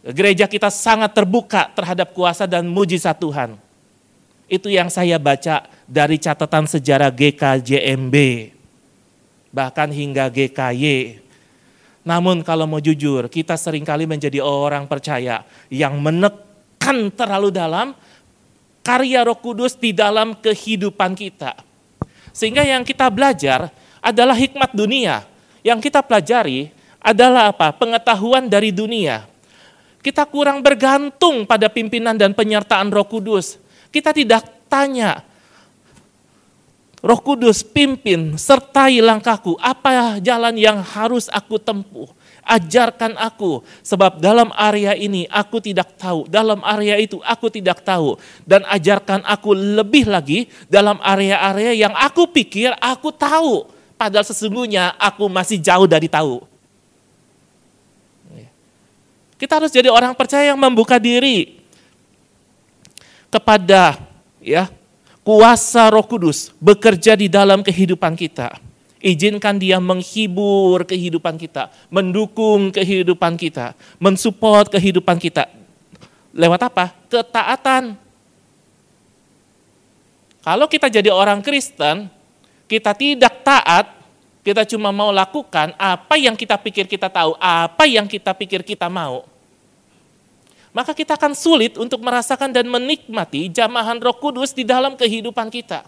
Gereja 0.03 0.51
kita 0.51 0.67
sangat 0.67 1.15
terbuka 1.15 1.71
terhadap 1.71 2.11
kuasa 2.11 2.43
dan 2.43 2.67
mujizat 2.67 3.15
Tuhan. 3.15 3.55
Itu 4.51 4.67
yang 4.67 4.91
saya 4.91 5.15
baca 5.15 5.63
dari 5.87 6.19
catatan 6.19 6.67
sejarah 6.67 7.07
GKJMB, 7.07 8.15
bahkan 9.55 9.87
hingga 9.87 10.27
GKY 10.27 11.23
namun 12.03 12.43
kalau 12.43 12.67
mau 12.67 12.83
jujur, 12.83 13.31
kita 13.31 13.55
sering 13.55 13.87
kali 13.87 14.03
menjadi 14.03 14.43
orang 14.43 14.83
percaya 14.91 15.47
yang 15.71 15.95
menekan 16.03 17.07
terlalu 17.15 17.47
dalam 17.47 17.95
karya 18.83 19.23
roh 19.23 19.39
kudus 19.39 19.79
di 19.79 19.95
dalam 19.95 20.35
kehidupan 20.35 21.15
kita. 21.15 21.55
Sehingga 22.35 22.67
yang 22.67 22.83
kita 22.83 23.07
belajar 23.07 23.71
adalah 24.03 24.35
hikmat 24.35 24.75
dunia. 24.75 25.23
Yang 25.63 25.87
kita 25.87 26.03
pelajari 26.03 26.75
adalah 26.99 27.55
apa? 27.55 27.71
Pengetahuan 27.71 28.51
dari 28.51 28.75
dunia. 28.75 29.23
Kita 30.03 30.27
kurang 30.27 30.59
bergantung 30.59 31.47
pada 31.47 31.71
pimpinan 31.71 32.19
dan 32.19 32.35
penyertaan 32.35 32.91
roh 32.91 33.07
kudus. 33.07 33.55
Kita 33.87 34.11
tidak 34.11 34.67
tanya, 34.67 35.23
Roh 37.03 37.19
Kudus 37.19 37.67
pimpin, 37.67 38.39
sertai 38.39 39.03
langkahku. 39.03 39.59
Apa 39.59 40.23
jalan 40.23 40.55
yang 40.55 40.79
harus 40.79 41.27
aku 41.27 41.59
tempuh? 41.59 42.07
Ajarkan 42.47 43.19
aku, 43.19 43.59
sebab 43.83 44.23
dalam 44.23 44.47
area 44.55 44.95
ini 44.95 45.27
aku 45.27 45.59
tidak 45.59 45.99
tahu, 45.99 46.27
dalam 46.31 46.63
area 46.63 46.95
itu 46.95 47.19
aku 47.23 47.51
tidak 47.51 47.83
tahu, 47.83 48.15
dan 48.47 48.63
ajarkan 48.67 49.19
aku 49.23 49.51
lebih 49.51 50.07
lagi 50.07 50.47
dalam 50.67 50.99
area-area 50.99 51.71
yang 51.87 51.95
aku 51.95 52.27
pikir 52.27 52.75
aku 52.83 53.15
tahu, 53.15 53.67
padahal 53.95 54.27
sesungguhnya 54.27 54.91
aku 54.99 55.31
masih 55.31 55.55
jauh 55.55 55.87
dari 55.87 56.11
tahu. 56.11 56.43
Kita 59.43 59.59
harus 59.59 59.75
jadi 59.75 59.91
orang 59.91 60.15
percaya 60.15 60.55
yang 60.55 60.55
membuka 60.55 60.95
diri 60.95 61.59
kepada 63.27 63.99
ya 64.39 64.71
kuasa 65.19 65.91
Roh 65.91 66.07
Kudus 66.07 66.55
bekerja 66.63 67.19
di 67.19 67.27
dalam 67.27 67.59
kehidupan 67.59 68.15
kita. 68.15 68.55
Izinkan 69.03 69.59
dia 69.59 69.83
menghibur 69.83 70.87
kehidupan 70.87 71.35
kita, 71.35 71.67
mendukung 71.91 72.71
kehidupan 72.71 73.35
kita, 73.35 73.75
mensupport 73.99 74.71
kehidupan 74.71 75.19
kita. 75.19 75.51
Lewat 76.31 76.71
apa? 76.71 76.95
Ketaatan. 77.11 77.99
Kalau 80.39 80.71
kita 80.71 80.87
jadi 80.87 81.11
orang 81.11 81.43
Kristen, 81.43 82.07
kita 82.71 82.95
tidak 82.95 83.43
taat, 83.43 83.91
kita 84.39 84.63
cuma 84.63 84.95
mau 84.95 85.11
lakukan 85.11 85.75
apa 85.75 86.15
yang 86.15 86.39
kita 86.39 86.55
pikir 86.55 86.87
kita 86.87 87.11
tahu, 87.11 87.35
apa 87.43 87.83
yang 87.83 88.07
kita 88.07 88.31
pikir 88.31 88.63
kita 88.63 88.87
mau. 88.87 89.32
Maka 90.73 90.91
kita 90.91 91.13
akan 91.13 91.37
sulit 91.37 91.77
untuk 91.77 92.01
merasakan 92.01 92.49
dan 92.49 92.65
menikmati 92.65 93.47
jamahan 93.47 94.01
Roh 94.01 94.17
Kudus 94.17 94.51
di 94.51 94.65
dalam 94.65 94.97
kehidupan 94.97 95.53
kita. 95.53 95.85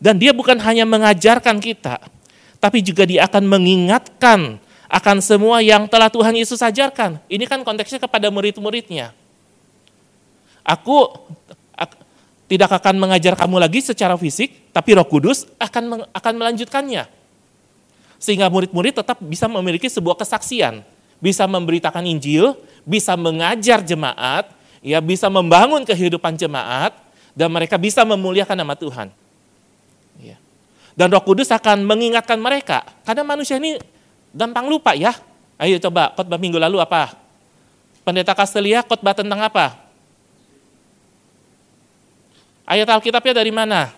Dan 0.00 0.18
dia 0.18 0.32
bukan 0.32 0.58
hanya 0.64 0.88
mengajarkan 0.88 1.60
kita, 1.60 2.00
tapi 2.58 2.80
juga 2.80 3.04
dia 3.04 3.24
akan 3.28 3.44
mengingatkan 3.46 4.58
akan 4.88 5.16
semua 5.20 5.64
yang 5.64 5.88
telah 5.88 6.12
Tuhan 6.12 6.34
Yesus 6.36 6.60
ajarkan. 6.60 7.20
Ini 7.28 7.44
kan 7.48 7.60
konteksnya 7.64 8.00
kepada 8.00 8.28
murid-muridnya. 8.28 9.16
Aku, 10.64 11.08
aku 11.76 11.94
tidak 12.48 12.72
akan 12.80 12.96
mengajar 12.96 13.36
kamu 13.36 13.60
lagi 13.60 13.80
secara 13.84 14.16
fisik, 14.16 14.72
tapi 14.72 14.96
Roh 14.96 15.08
Kudus 15.08 15.48
akan 15.60 16.08
akan 16.12 16.32
melanjutkannya. 16.36 17.08
Sehingga 18.20 18.48
murid-murid 18.48 19.04
tetap 19.04 19.20
bisa 19.20 19.44
memiliki 19.50 19.88
sebuah 19.90 20.16
kesaksian, 20.16 20.80
bisa 21.18 21.44
memberitakan 21.44 22.04
Injil, 22.06 22.54
bisa 22.84 23.14
mengajar 23.14 23.80
jemaat, 23.82 24.50
ya 24.84 25.00
bisa 25.00 25.32
membangun 25.32 25.82
kehidupan 25.82 26.36
jemaat 26.36 26.92
dan 27.32 27.48
mereka 27.48 27.80
bisa 27.80 28.04
memuliakan 28.04 28.54
nama 28.54 28.76
Tuhan. 28.76 29.08
Ya. 30.20 30.36
Dan 30.94 31.10
Roh 31.10 31.24
Kudus 31.24 31.50
akan 31.50 31.82
mengingatkan 31.82 32.38
mereka 32.38 32.86
karena 33.02 33.26
manusia 33.26 33.58
ini 33.58 33.80
gampang 34.30 34.70
lupa 34.70 34.94
ya. 34.94 35.16
Ayo 35.58 35.78
coba 35.78 36.12
khotbah 36.14 36.38
minggu 36.38 36.58
lalu 36.58 36.78
apa? 36.78 37.16
Pendeta 38.04 38.36
Castelia 38.36 38.84
khotbah 38.84 39.16
tentang 39.16 39.40
apa? 39.40 39.80
Ayat 42.64 42.88
Alkitabnya 42.88 43.34
dari 43.36 43.52
mana? 43.52 43.92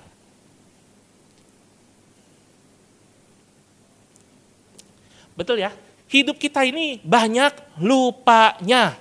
Betul 5.37 5.61
ya? 5.61 5.70
Hidup 6.06 6.38
kita 6.38 6.62
ini 6.62 7.02
banyak 7.02 7.82
lupanya. 7.82 8.94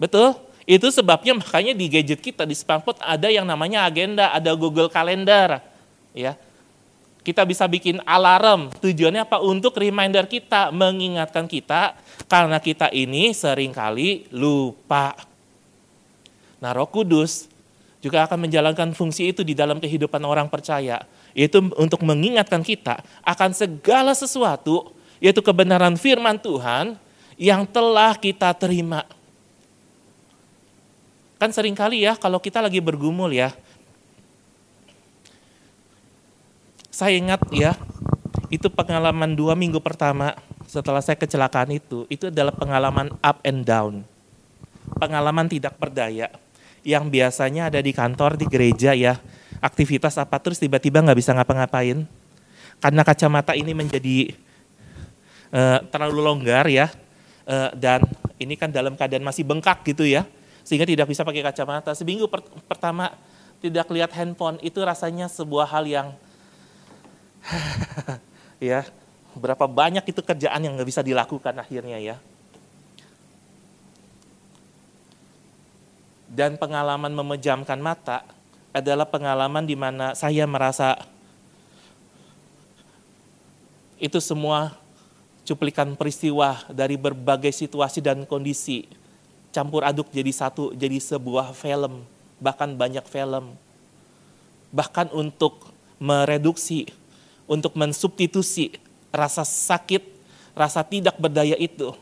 Betul? 0.00 0.36
Itu 0.66 0.90
sebabnya 0.90 1.36
makanya 1.38 1.76
di 1.76 1.86
gadget 1.86 2.18
kita 2.18 2.42
di 2.42 2.56
smartphone 2.56 2.98
ada 2.98 3.30
yang 3.30 3.46
namanya 3.46 3.86
agenda, 3.86 4.34
ada 4.34 4.50
Google 4.56 4.90
Calendar. 4.90 5.62
Ya. 6.10 6.34
Kita 7.22 7.42
bisa 7.46 7.66
bikin 7.66 8.02
alarm. 8.06 8.70
Tujuannya 8.82 9.26
apa? 9.26 9.42
Untuk 9.42 9.78
reminder 9.78 10.26
kita, 10.26 10.70
mengingatkan 10.70 11.46
kita 11.46 11.98
karena 12.26 12.58
kita 12.58 12.90
ini 12.90 13.34
sering 13.34 13.74
kali 13.74 14.30
lupa. 14.30 15.14
Nah, 16.62 16.70
Roh 16.74 16.88
Kudus 16.90 17.50
juga 18.02 18.22
akan 18.26 18.46
menjalankan 18.46 18.94
fungsi 18.94 19.34
itu 19.34 19.42
di 19.42 19.58
dalam 19.58 19.82
kehidupan 19.82 20.22
orang 20.22 20.46
percaya, 20.46 21.02
yaitu 21.36 21.60
untuk 21.76 22.00
mengingatkan 22.00 22.64
kita 22.64 23.04
akan 23.20 23.52
segala 23.52 24.16
sesuatu, 24.16 24.96
yaitu 25.20 25.44
kebenaran 25.44 26.00
firman 26.00 26.40
Tuhan 26.40 26.96
yang 27.36 27.68
telah 27.68 28.16
kita 28.16 28.56
terima. 28.56 29.04
Kan 31.36 31.52
sering 31.52 31.76
kali 31.76 32.08
ya 32.08 32.16
kalau 32.16 32.40
kita 32.40 32.64
lagi 32.64 32.80
bergumul 32.80 33.28
ya, 33.28 33.52
saya 36.88 37.12
ingat 37.20 37.44
ya, 37.52 37.76
itu 38.48 38.72
pengalaman 38.72 39.36
dua 39.36 39.52
minggu 39.52 39.76
pertama 39.84 40.32
setelah 40.64 41.04
saya 41.04 41.20
kecelakaan 41.20 41.76
itu, 41.76 42.08
itu 42.08 42.32
adalah 42.32 42.56
pengalaman 42.56 43.12
up 43.20 43.44
and 43.44 43.68
down. 43.68 44.00
Pengalaman 44.96 45.52
tidak 45.52 45.76
berdaya 45.76 46.32
yang 46.80 47.12
biasanya 47.12 47.68
ada 47.68 47.84
di 47.84 47.92
kantor, 47.92 48.40
di 48.40 48.48
gereja 48.48 48.96
ya, 48.96 49.20
aktivitas 49.60 50.16
apa 50.20 50.36
terus 50.40 50.60
tiba-tiba 50.60 51.02
nggak 51.02 51.18
bisa 51.18 51.32
ngapa-ngapain. 51.36 52.04
Karena 52.76 53.02
kacamata 53.02 53.56
ini 53.56 53.72
menjadi 53.72 54.36
uh, 55.48 55.80
terlalu 55.88 56.20
longgar 56.20 56.68
ya, 56.68 56.92
uh, 57.48 57.72
dan 57.72 58.04
ini 58.36 58.52
kan 58.54 58.68
dalam 58.68 58.92
keadaan 58.94 59.24
masih 59.24 59.48
bengkak 59.48 59.80
gitu 59.88 60.04
ya, 60.04 60.28
sehingga 60.60 60.84
tidak 60.84 61.08
bisa 61.08 61.24
pakai 61.24 61.40
kacamata. 61.40 61.96
Seminggu 61.96 62.28
per 62.28 62.44
pertama 62.68 63.16
tidak 63.64 63.88
lihat 63.88 64.12
handphone 64.12 64.60
itu 64.60 64.76
rasanya 64.84 65.32
sebuah 65.32 65.72
hal 65.72 65.88
yang 65.88 66.08
ya 68.60 68.84
berapa 69.32 69.64
banyak 69.64 70.04
itu 70.04 70.20
kerjaan 70.20 70.60
yang 70.60 70.76
nggak 70.76 70.88
bisa 70.88 71.00
dilakukan 71.00 71.56
akhirnya 71.56 71.96
ya. 71.96 72.16
dan 76.36 76.58
pengalaman 76.58 77.14
memejamkan 77.14 77.78
mata 77.78 78.26
adalah 78.76 79.08
pengalaman 79.08 79.64
di 79.64 79.72
mana 79.72 80.12
saya 80.12 80.44
merasa 80.44 81.00
itu 83.96 84.20
semua 84.20 84.76
cuplikan 85.48 85.96
peristiwa 85.96 86.60
dari 86.68 87.00
berbagai 87.00 87.56
situasi 87.56 88.04
dan 88.04 88.28
kondisi. 88.28 88.84
Campur 89.48 89.88
aduk 89.88 90.12
jadi 90.12 90.28
satu 90.28 90.76
jadi 90.76 91.00
sebuah 91.00 91.56
film 91.56 92.04
bahkan 92.36 92.76
banyak 92.76 93.08
film. 93.08 93.56
Bahkan 94.76 95.16
untuk 95.16 95.72
mereduksi 95.96 96.92
untuk 97.48 97.72
mensubstitusi 97.78 98.76
rasa 99.08 99.48
sakit 99.48 100.04
rasa 100.52 100.84
tidak 100.84 101.16
berdaya 101.16 101.56
itu. 101.56 101.96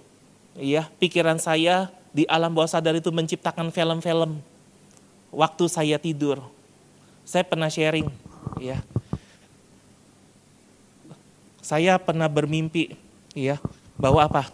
Ya 0.59 0.91
pikiran 0.99 1.39
saya 1.39 1.95
di 2.11 2.27
alam 2.27 2.51
bawah 2.51 2.67
sadar 2.67 2.99
itu 2.99 3.15
menciptakan 3.15 3.71
film-film. 3.71 4.43
Waktu 5.31 5.65
saya 5.71 5.99
tidur. 6.03 6.54
Saya 7.25 7.45
pernah 7.45 7.73
sharing, 7.73 8.07
ya. 8.61 8.79
Saya 11.65 11.97
pernah 11.97 12.29
bermimpi, 12.29 12.95
ya, 13.33 13.57
bahwa 13.97 14.21
apa? 14.21 14.53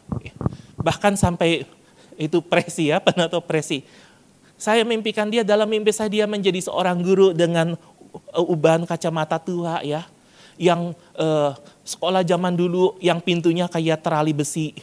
Bahkan 0.80 1.18
sampai 1.18 1.66
itu 2.14 2.38
presi 2.40 2.88
ya, 2.94 3.02
pernah 3.02 3.26
atau 3.26 3.42
presi. 3.42 3.82
Saya 4.54 4.86
mimpikan 4.86 5.28
dia 5.28 5.42
dalam 5.42 5.66
mimpi 5.66 5.90
saya 5.90 6.08
dia 6.08 6.24
menjadi 6.30 6.62
seorang 6.62 7.02
guru 7.02 7.34
dengan 7.34 7.74
ubahan 8.36 8.86
kacamata 8.86 9.40
tua 9.42 9.82
ya, 9.82 10.06
yang 10.60 10.94
uh, 11.18 11.56
sekolah 11.82 12.22
zaman 12.22 12.54
dulu 12.54 12.94
yang 13.00 13.18
pintunya 13.18 13.66
kayak 13.66 14.04
terali 14.04 14.30
besi, 14.36 14.76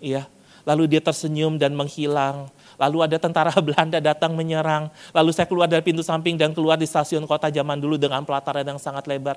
ya 0.00 0.24
lalu 0.64 0.86
dia 0.86 1.02
tersenyum 1.02 1.56
dan 1.56 1.74
menghilang. 1.74 2.48
Lalu 2.80 2.98
ada 3.04 3.16
tentara 3.20 3.52
Belanda 3.66 4.00
datang 4.00 4.32
menyerang. 4.32 4.88
Lalu 5.12 5.30
saya 5.36 5.44
keluar 5.44 5.68
dari 5.68 5.84
pintu 5.84 6.00
samping 6.00 6.40
dan 6.40 6.56
keluar 6.56 6.80
di 6.80 6.88
stasiun 6.88 7.28
kota 7.28 7.52
zaman 7.52 7.76
dulu 7.76 8.00
dengan 8.00 8.24
pelataran 8.24 8.64
yang 8.64 8.80
sangat 8.80 9.04
lebar. 9.04 9.36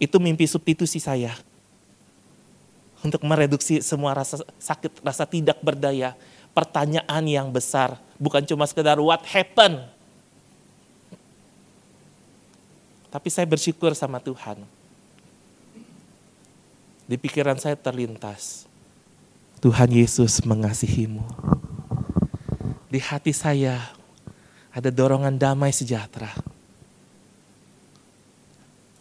Itu 0.00 0.16
mimpi 0.16 0.48
substitusi 0.48 0.96
saya. 0.96 1.36
Untuk 3.04 3.20
mereduksi 3.20 3.84
semua 3.84 4.16
rasa 4.16 4.40
sakit, 4.56 5.04
rasa 5.04 5.28
tidak 5.28 5.60
berdaya. 5.60 6.16
Pertanyaan 6.56 7.24
yang 7.28 7.52
besar. 7.52 8.00
Bukan 8.16 8.48
cuma 8.48 8.64
sekedar 8.64 8.96
what 8.96 9.20
happened. 9.28 9.84
Tapi 13.12 13.28
saya 13.30 13.46
bersyukur 13.46 13.92
sama 13.94 14.18
Tuhan 14.18 14.64
di 17.04 17.16
pikiran 17.20 17.60
saya 17.60 17.76
terlintas, 17.76 18.64
Tuhan 19.64 19.88
Yesus 19.88 20.44
mengasihimu. 20.44 21.24
Di 22.92 23.00
hati 23.00 23.32
saya 23.32 23.96
ada 24.68 24.92
dorongan 24.92 25.40
damai 25.40 25.72
sejahtera. 25.72 26.28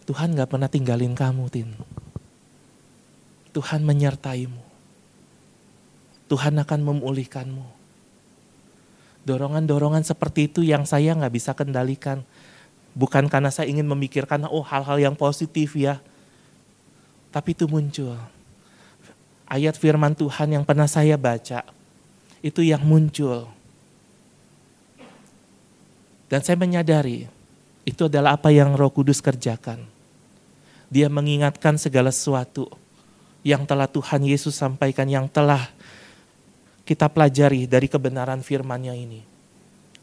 Tuhan 0.07 0.31
gak 0.39 0.47
pernah 0.47 0.71
tinggalin 0.71 1.19
kamu, 1.19 1.51
Tin. 1.51 1.67
Tuhan 3.51 3.83
menyertaimu. 3.83 4.63
Tuhan 6.31 6.55
akan 6.55 6.79
memulihkanmu. 6.79 7.67
Dorongan-dorongan 9.27 10.07
seperti 10.07 10.47
itu 10.47 10.63
yang 10.63 10.87
saya 10.87 11.11
gak 11.11 11.35
bisa 11.35 11.51
kendalikan. 11.51 12.23
Bukan 12.95 13.27
karena 13.27 13.51
saya 13.51 13.67
ingin 13.67 13.91
memikirkan, 13.91 14.47
oh 14.47 14.63
hal-hal 14.63 14.95
yang 15.11 15.15
positif 15.19 15.75
ya 15.75 15.99
tapi 17.35 17.51
itu 17.51 17.67
muncul. 17.67 18.15
Ayat 19.53 19.77
firman 19.77 20.17
Tuhan 20.17 20.49
yang 20.49 20.65
pernah 20.65 20.89
saya 20.89 21.13
baca, 21.13 21.61
itu 22.41 22.65
yang 22.65 22.81
muncul. 22.81 23.45
Dan 26.25 26.41
saya 26.41 26.57
menyadari, 26.57 27.29
itu 27.85 28.09
adalah 28.09 28.33
apa 28.33 28.49
yang 28.49 28.73
roh 28.73 28.89
kudus 28.89 29.21
kerjakan. 29.21 29.85
Dia 30.89 31.05
mengingatkan 31.05 31.77
segala 31.77 32.09
sesuatu 32.09 32.65
yang 33.45 33.61
telah 33.69 33.85
Tuhan 33.85 34.25
Yesus 34.25 34.57
sampaikan, 34.57 35.05
yang 35.05 35.29
telah 35.29 35.69
kita 36.81 37.05
pelajari 37.05 37.69
dari 37.69 37.85
kebenaran 37.85 38.41
firman-Nya 38.41 38.97
ini. 38.97 39.21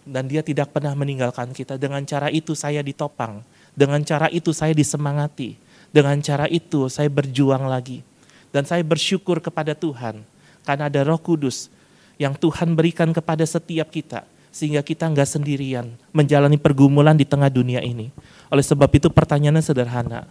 Dan 0.07 0.31
dia 0.31 0.47
tidak 0.47 0.71
pernah 0.71 0.95
meninggalkan 0.95 1.51
kita. 1.51 1.75
Dengan 1.75 2.07
cara 2.07 2.31
itu 2.31 2.55
saya 2.55 2.87
ditopang. 2.87 3.43
Dengan 3.75 3.99
cara 4.07 4.31
itu 4.31 4.55
saya 4.55 4.71
disemangati 4.71 5.59
dengan 5.91 6.23
cara 6.23 6.47
itu 6.47 6.87
saya 6.87 7.11
berjuang 7.11 7.67
lagi. 7.67 8.07
Dan 8.51 8.67
saya 8.67 8.83
bersyukur 8.83 9.39
kepada 9.39 9.73
Tuhan 9.79 10.27
karena 10.67 10.91
ada 10.91 11.01
roh 11.07 11.19
kudus 11.19 11.71
yang 12.19 12.35
Tuhan 12.35 12.75
berikan 12.75 13.11
kepada 13.15 13.47
setiap 13.47 13.89
kita. 13.89 14.27
Sehingga 14.51 14.83
kita 14.83 15.07
nggak 15.07 15.31
sendirian 15.31 15.95
menjalani 16.11 16.59
pergumulan 16.59 17.15
di 17.15 17.23
tengah 17.23 17.47
dunia 17.47 17.79
ini. 17.87 18.11
Oleh 18.51 18.67
sebab 18.67 18.91
itu 18.91 19.07
pertanyaannya 19.07 19.63
sederhana. 19.63 20.27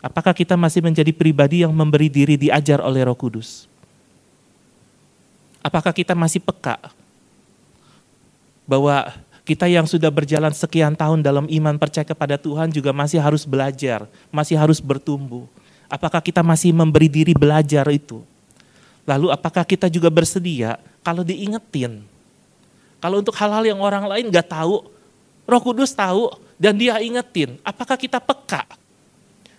Apakah 0.00 0.32
kita 0.32 0.56
masih 0.56 0.80
menjadi 0.80 1.12
pribadi 1.12 1.60
yang 1.60 1.76
memberi 1.76 2.08
diri 2.08 2.40
diajar 2.40 2.80
oleh 2.80 3.04
Roh 3.04 3.12
Kudus? 3.12 3.68
Apakah 5.60 5.92
kita 5.92 6.16
masih 6.16 6.40
peka 6.40 6.80
bahwa 8.64 9.12
kita 9.44 9.68
yang 9.68 9.84
sudah 9.84 10.08
berjalan 10.08 10.56
sekian 10.56 10.96
tahun 10.96 11.20
dalam 11.20 11.44
iman 11.44 11.76
percaya 11.76 12.06
kepada 12.06 12.40
Tuhan 12.40 12.72
juga 12.72 12.96
masih 12.96 13.20
harus 13.20 13.44
belajar, 13.44 14.08
masih 14.32 14.56
harus 14.56 14.80
bertumbuh. 14.80 15.44
Apakah 15.90 16.22
kita 16.22 16.46
masih 16.46 16.70
memberi 16.70 17.10
diri 17.10 17.34
belajar 17.34 17.82
itu? 17.90 18.22
Lalu 19.02 19.34
apakah 19.34 19.66
kita 19.66 19.90
juga 19.90 20.06
bersedia 20.06 20.78
kalau 21.02 21.26
diingetin? 21.26 22.06
Kalau 23.02 23.18
untuk 23.18 23.34
hal-hal 23.34 23.74
yang 23.74 23.80
orang 23.82 24.06
lain 24.06 24.30
gak 24.30 24.54
tahu, 24.54 24.86
Roh 25.50 25.62
Kudus 25.64 25.90
tahu 25.90 26.30
dan 26.60 26.78
dia 26.78 27.02
ingetin. 27.02 27.58
Apakah 27.66 27.98
kita 27.98 28.22
peka? 28.22 28.62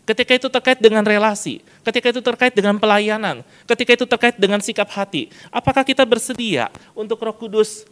Ketika 0.08 0.34
itu 0.34 0.48
terkait 0.48 0.80
dengan 0.80 1.04
relasi, 1.04 1.60
ketika 1.84 2.10
itu 2.10 2.22
terkait 2.24 2.54
dengan 2.56 2.80
pelayanan, 2.80 3.44
ketika 3.68 3.92
itu 3.94 4.06
terkait 4.08 4.36
dengan 4.40 4.64
sikap 4.64 4.88
hati, 4.88 5.30
apakah 5.52 5.84
kita 5.84 6.08
bersedia 6.08 6.72
untuk 6.96 7.20
Roh 7.20 7.36
Kudus 7.36 7.84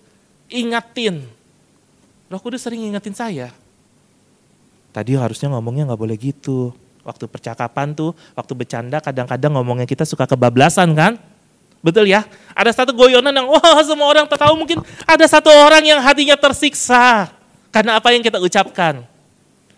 ingatin? 0.47 1.27
Roh 2.31 2.41
Kudus 2.41 2.63
sering 2.63 2.87
ingatin 2.87 3.13
saya. 3.13 3.51
Tadi 4.89 5.13
harusnya 5.13 5.53
ngomongnya 5.53 5.91
nggak 5.91 6.01
boleh 6.01 6.17
gitu. 6.17 6.73
Waktu 7.03 7.25
percakapan 7.31 7.95
tuh, 7.95 8.11
waktu 8.35 8.53
bercanda 8.53 8.99
kadang-kadang 8.99 9.55
ngomongnya 9.55 9.87
kita 9.87 10.03
suka 10.03 10.27
kebablasan 10.27 10.91
kan? 10.93 11.15
Betul 11.79 12.11
ya? 12.11 12.27
Ada 12.51 12.83
satu 12.83 12.91
goyonan 12.91 13.31
yang 13.31 13.47
wah 13.47 13.79
semua 13.87 14.07
orang 14.11 14.27
tahu 14.27 14.53
mungkin 14.59 14.83
ada 15.07 15.23
satu 15.23 15.47
orang 15.47 15.79
yang 15.79 16.03
hatinya 16.03 16.35
tersiksa 16.35 17.31
karena 17.71 17.95
apa 17.95 18.11
yang 18.11 18.19
kita 18.19 18.35
ucapkan. 18.43 19.07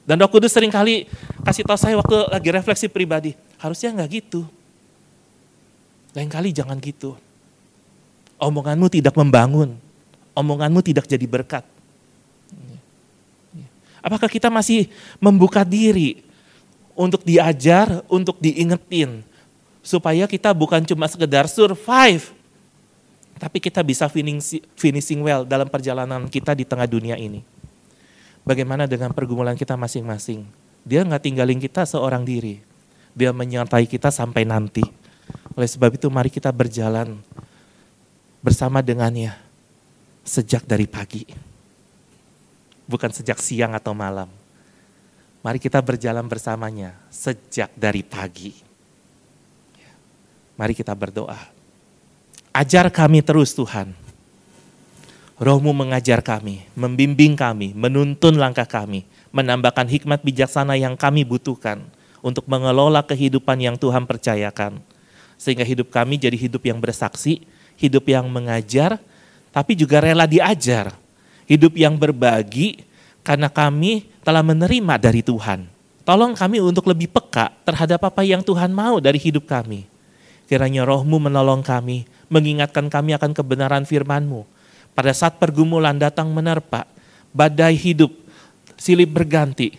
Dan 0.01 0.17
Roh 0.17 0.29
Kudus 0.33 0.49
sering 0.49 0.73
kali 0.73 1.05
kasih 1.45 1.61
tahu 1.61 1.77
saya 1.77 1.93
waktu 1.93 2.25
lagi 2.33 2.49
refleksi 2.49 2.89
pribadi, 2.89 3.37
harusnya 3.61 3.93
nggak 3.93 4.09
gitu. 4.17 4.41
Lain 6.17 6.27
kali 6.27 6.49
jangan 6.49 6.81
gitu. 6.81 7.13
Omonganmu 8.41 8.89
tidak 8.89 9.13
membangun, 9.13 9.77
omonganmu 10.33 10.81
tidak 10.81 11.05
jadi 11.05 11.23
berkat. 11.29 11.61
Apakah 14.01 14.25
kita 14.25 14.49
masih 14.49 14.89
membuka 15.21 15.61
diri 15.61 16.25
untuk 16.93 17.21
diajar, 17.25 18.03
untuk 18.11 18.37
diingetin, 18.37 19.23
supaya 19.81 20.29
kita 20.29 20.53
bukan 20.53 20.83
cuma 20.85 21.07
sekedar 21.09 21.49
survive, 21.49 22.33
tapi 23.41 23.57
kita 23.57 23.81
bisa 23.81 24.05
finishing 24.77 25.21
well 25.25 25.41
dalam 25.47 25.65
perjalanan 25.65 26.29
kita 26.29 26.53
di 26.53 26.63
tengah 26.63 26.85
dunia 26.85 27.17
ini 27.17 27.41
bagaimana 28.45 28.89
dengan 28.89 29.13
pergumulan 29.13 29.57
kita 29.57 29.77
masing-masing. 29.77 30.45
Dia 30.81 31.05
nggak 31.05 31.21
tinggalin 31.21 31.61
kita 31.61 31.85
seorang 31.85 32.25
diri. 32.25 32.61
Dia 33.13 33.29
menyertai 33.35 33.85
kita 33.85 34.09
sampai 34.09 34.47
nanti. 34.47 34.81
Oleh 35.53 35.69
sebab 35.69 35.93
itu 35.93 36.07
mari 36.09 36.31
kita 36.31 36.49
berjalan 36.49 37.19
bersama 38.41 38.81
dengannya 38.81 39.35
sejak 40.25 40.65
dari 40.65 40.89
pagi. 40.89 41.27
Bukan 42.89 43.13
sejak 43.13 43.37
siang 43.37 43.77
atau 43.77 43.93
malam. 43.93 44.40
Mari 45.41 45.57
kita 45.57 45.81
berjalan 45.81 46.25
bersamanya 46.29 46.93
sejak 47.09 47.73
dari 47.73 48.05
pagi. 48.05 48.53
Mari 50.57 50.77
kita 50.77 50.93
berdoa. 50.93 51.37
Ajar 52.53 52.91
kami 52.93 53.25
terus 53.25 53.55
Tuhan 53.57 53.95
Rohmu 55.41 55.73
mengajar 55.73 56.21
kami, 56.21 56.69
membimbing 56.77 57.33
kami, 57.33 57.73
menuntun 57.73 58.37
langkah 58.37 58.69
kami, 58.69 59.09
menambahkan 59.33 59.89
hikmat 59.89 60.21
bijaksana 60.21 60.77
yang 60.77 60.93
kami 60.93 61.25
butuhkan 61.25 61.81
untuk 62.21 62.45
mengelola 62.45 63.01
kehidupan 63.01 63.57
yang 63.57 63.73
Tuhan 63.73 64.05
percayakan. 64.05 64.77
Sehingga 65.41 65.65
hidup 65.65 65.89
kami 65.89 66.21
jadi 66.21 66.37
hidup 66.37 66.61
yang 66.61 66.77
bersaksi, 66.77 67.41
hidup 67.73 68.05
yang 68.05 68.29
mengajar, 68.29 69.01
tapi 69.49 69.73
juga 69.73 69.97
rela 69.97 70.29
diajar. 70.29 70.93
Hidup 71.49 71.73
yang 71.73 71.97
berbagi 71.97 72.85
karena 73.21 73.49
kami 73.49 74.09
telah 74.25 74.41
menerima 74.45 74.97
dari 74.97 75.21
Tuhan. 75.21 75.65
Tolong 76.01 76.33
kami 76.33 76.57
untuk 76.57 76.89
lebih 76.89 77.13
peka 77.13 77.53
terhadap 77.61 78.01
apa 78.01 78.25
yang 78.25 78.41
Tuhan 78.41 78.73
mau 78.73 78.97
dari 78.97 79.21
hidup 79.21 79.45
kami. 79.45 79.85
Kiranya 80.49 80.83
rohmu 80.83 81.21
menolong 81.21 81.61
kami, 81.61 82.09
mengingatkan 82.27 82.89
kami 82.89 83.15
akan 83.15 83.31
kebenaran 83.31 83.85
firman-Mu 83.85 84.43
pada 84.97 85.13
saat 85.15 85.39
pergumulan 85.39 85.95
datang 85.95 86.27
menerpa, 86.33 86.89
badai 87.31 87.77
hidup 87.77 88.11
silih 88.75 89.07
berganti. 89.07 89.77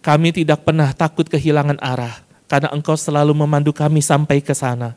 Kami 0.00 0.32
tidak 0.32 0.64
pernah 0.64 0.90
takut 0.96 1.28
kehilangan 1.28 1.76
arah 1.84 2.16
karena 2.48 2.72
Engkau 2.72 2.96
selalu 2.96 3.36
memandu 3.36 3.76
kami 3.76 4.00
sampai 4.00 4.40
ke 4.40 4.56
sana. 4.56 4.96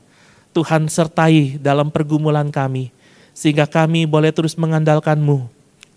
Tuhan 0.56 0.88
sertai 0.88 1.60
dalam 1.60 1.92
pergumulan 1.92 2.48
kami 2.48 2.96
sehingga 3.36 3.68
kami 3.68 4.08
boleh 4.08 4.32
terus 4.32 4.56
mengandalkan-Mu, 4.56 5.48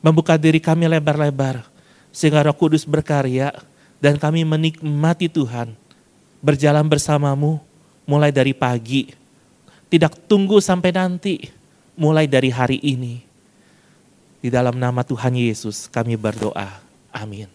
membuka 0.02 0.34
diri 0.34 0.58
kami 0.58 0.86
lebar-lebar 0.90 1.73
sehingga 2.14 2.46
Roh 2.46 2.54
Kudus 2.54 2.86
berkarya 2.86 3.50
dan 3.98 4.14
kami 4.14 4.46
menikmati 4.46 5.26
Tuhan 5.26 5.74
berjalan 6.38 6.86
bersamamu 6.86 7.58
mulai 8.06 8.30
dari 8.30 8.54
pagi, 8.54 9.10
tidak 9.90 10.14
tunggu 10.30 10.62
sampai 10.62 10.94
nanti, 10.94 11.50
mulai 11.98 12.30
dari 12.30 12.54
hari 12.54 12.78
ini. 12.84 13.24
Di 14.44 14.52
dalam 14.52 14.76
nama 14.76 15.00
Tuhan 15.00 15.34
Yesus 15.34 15.88
kami 15.88 16.14
berdoa. 16.20 16.84
Amin. 17.08 17.48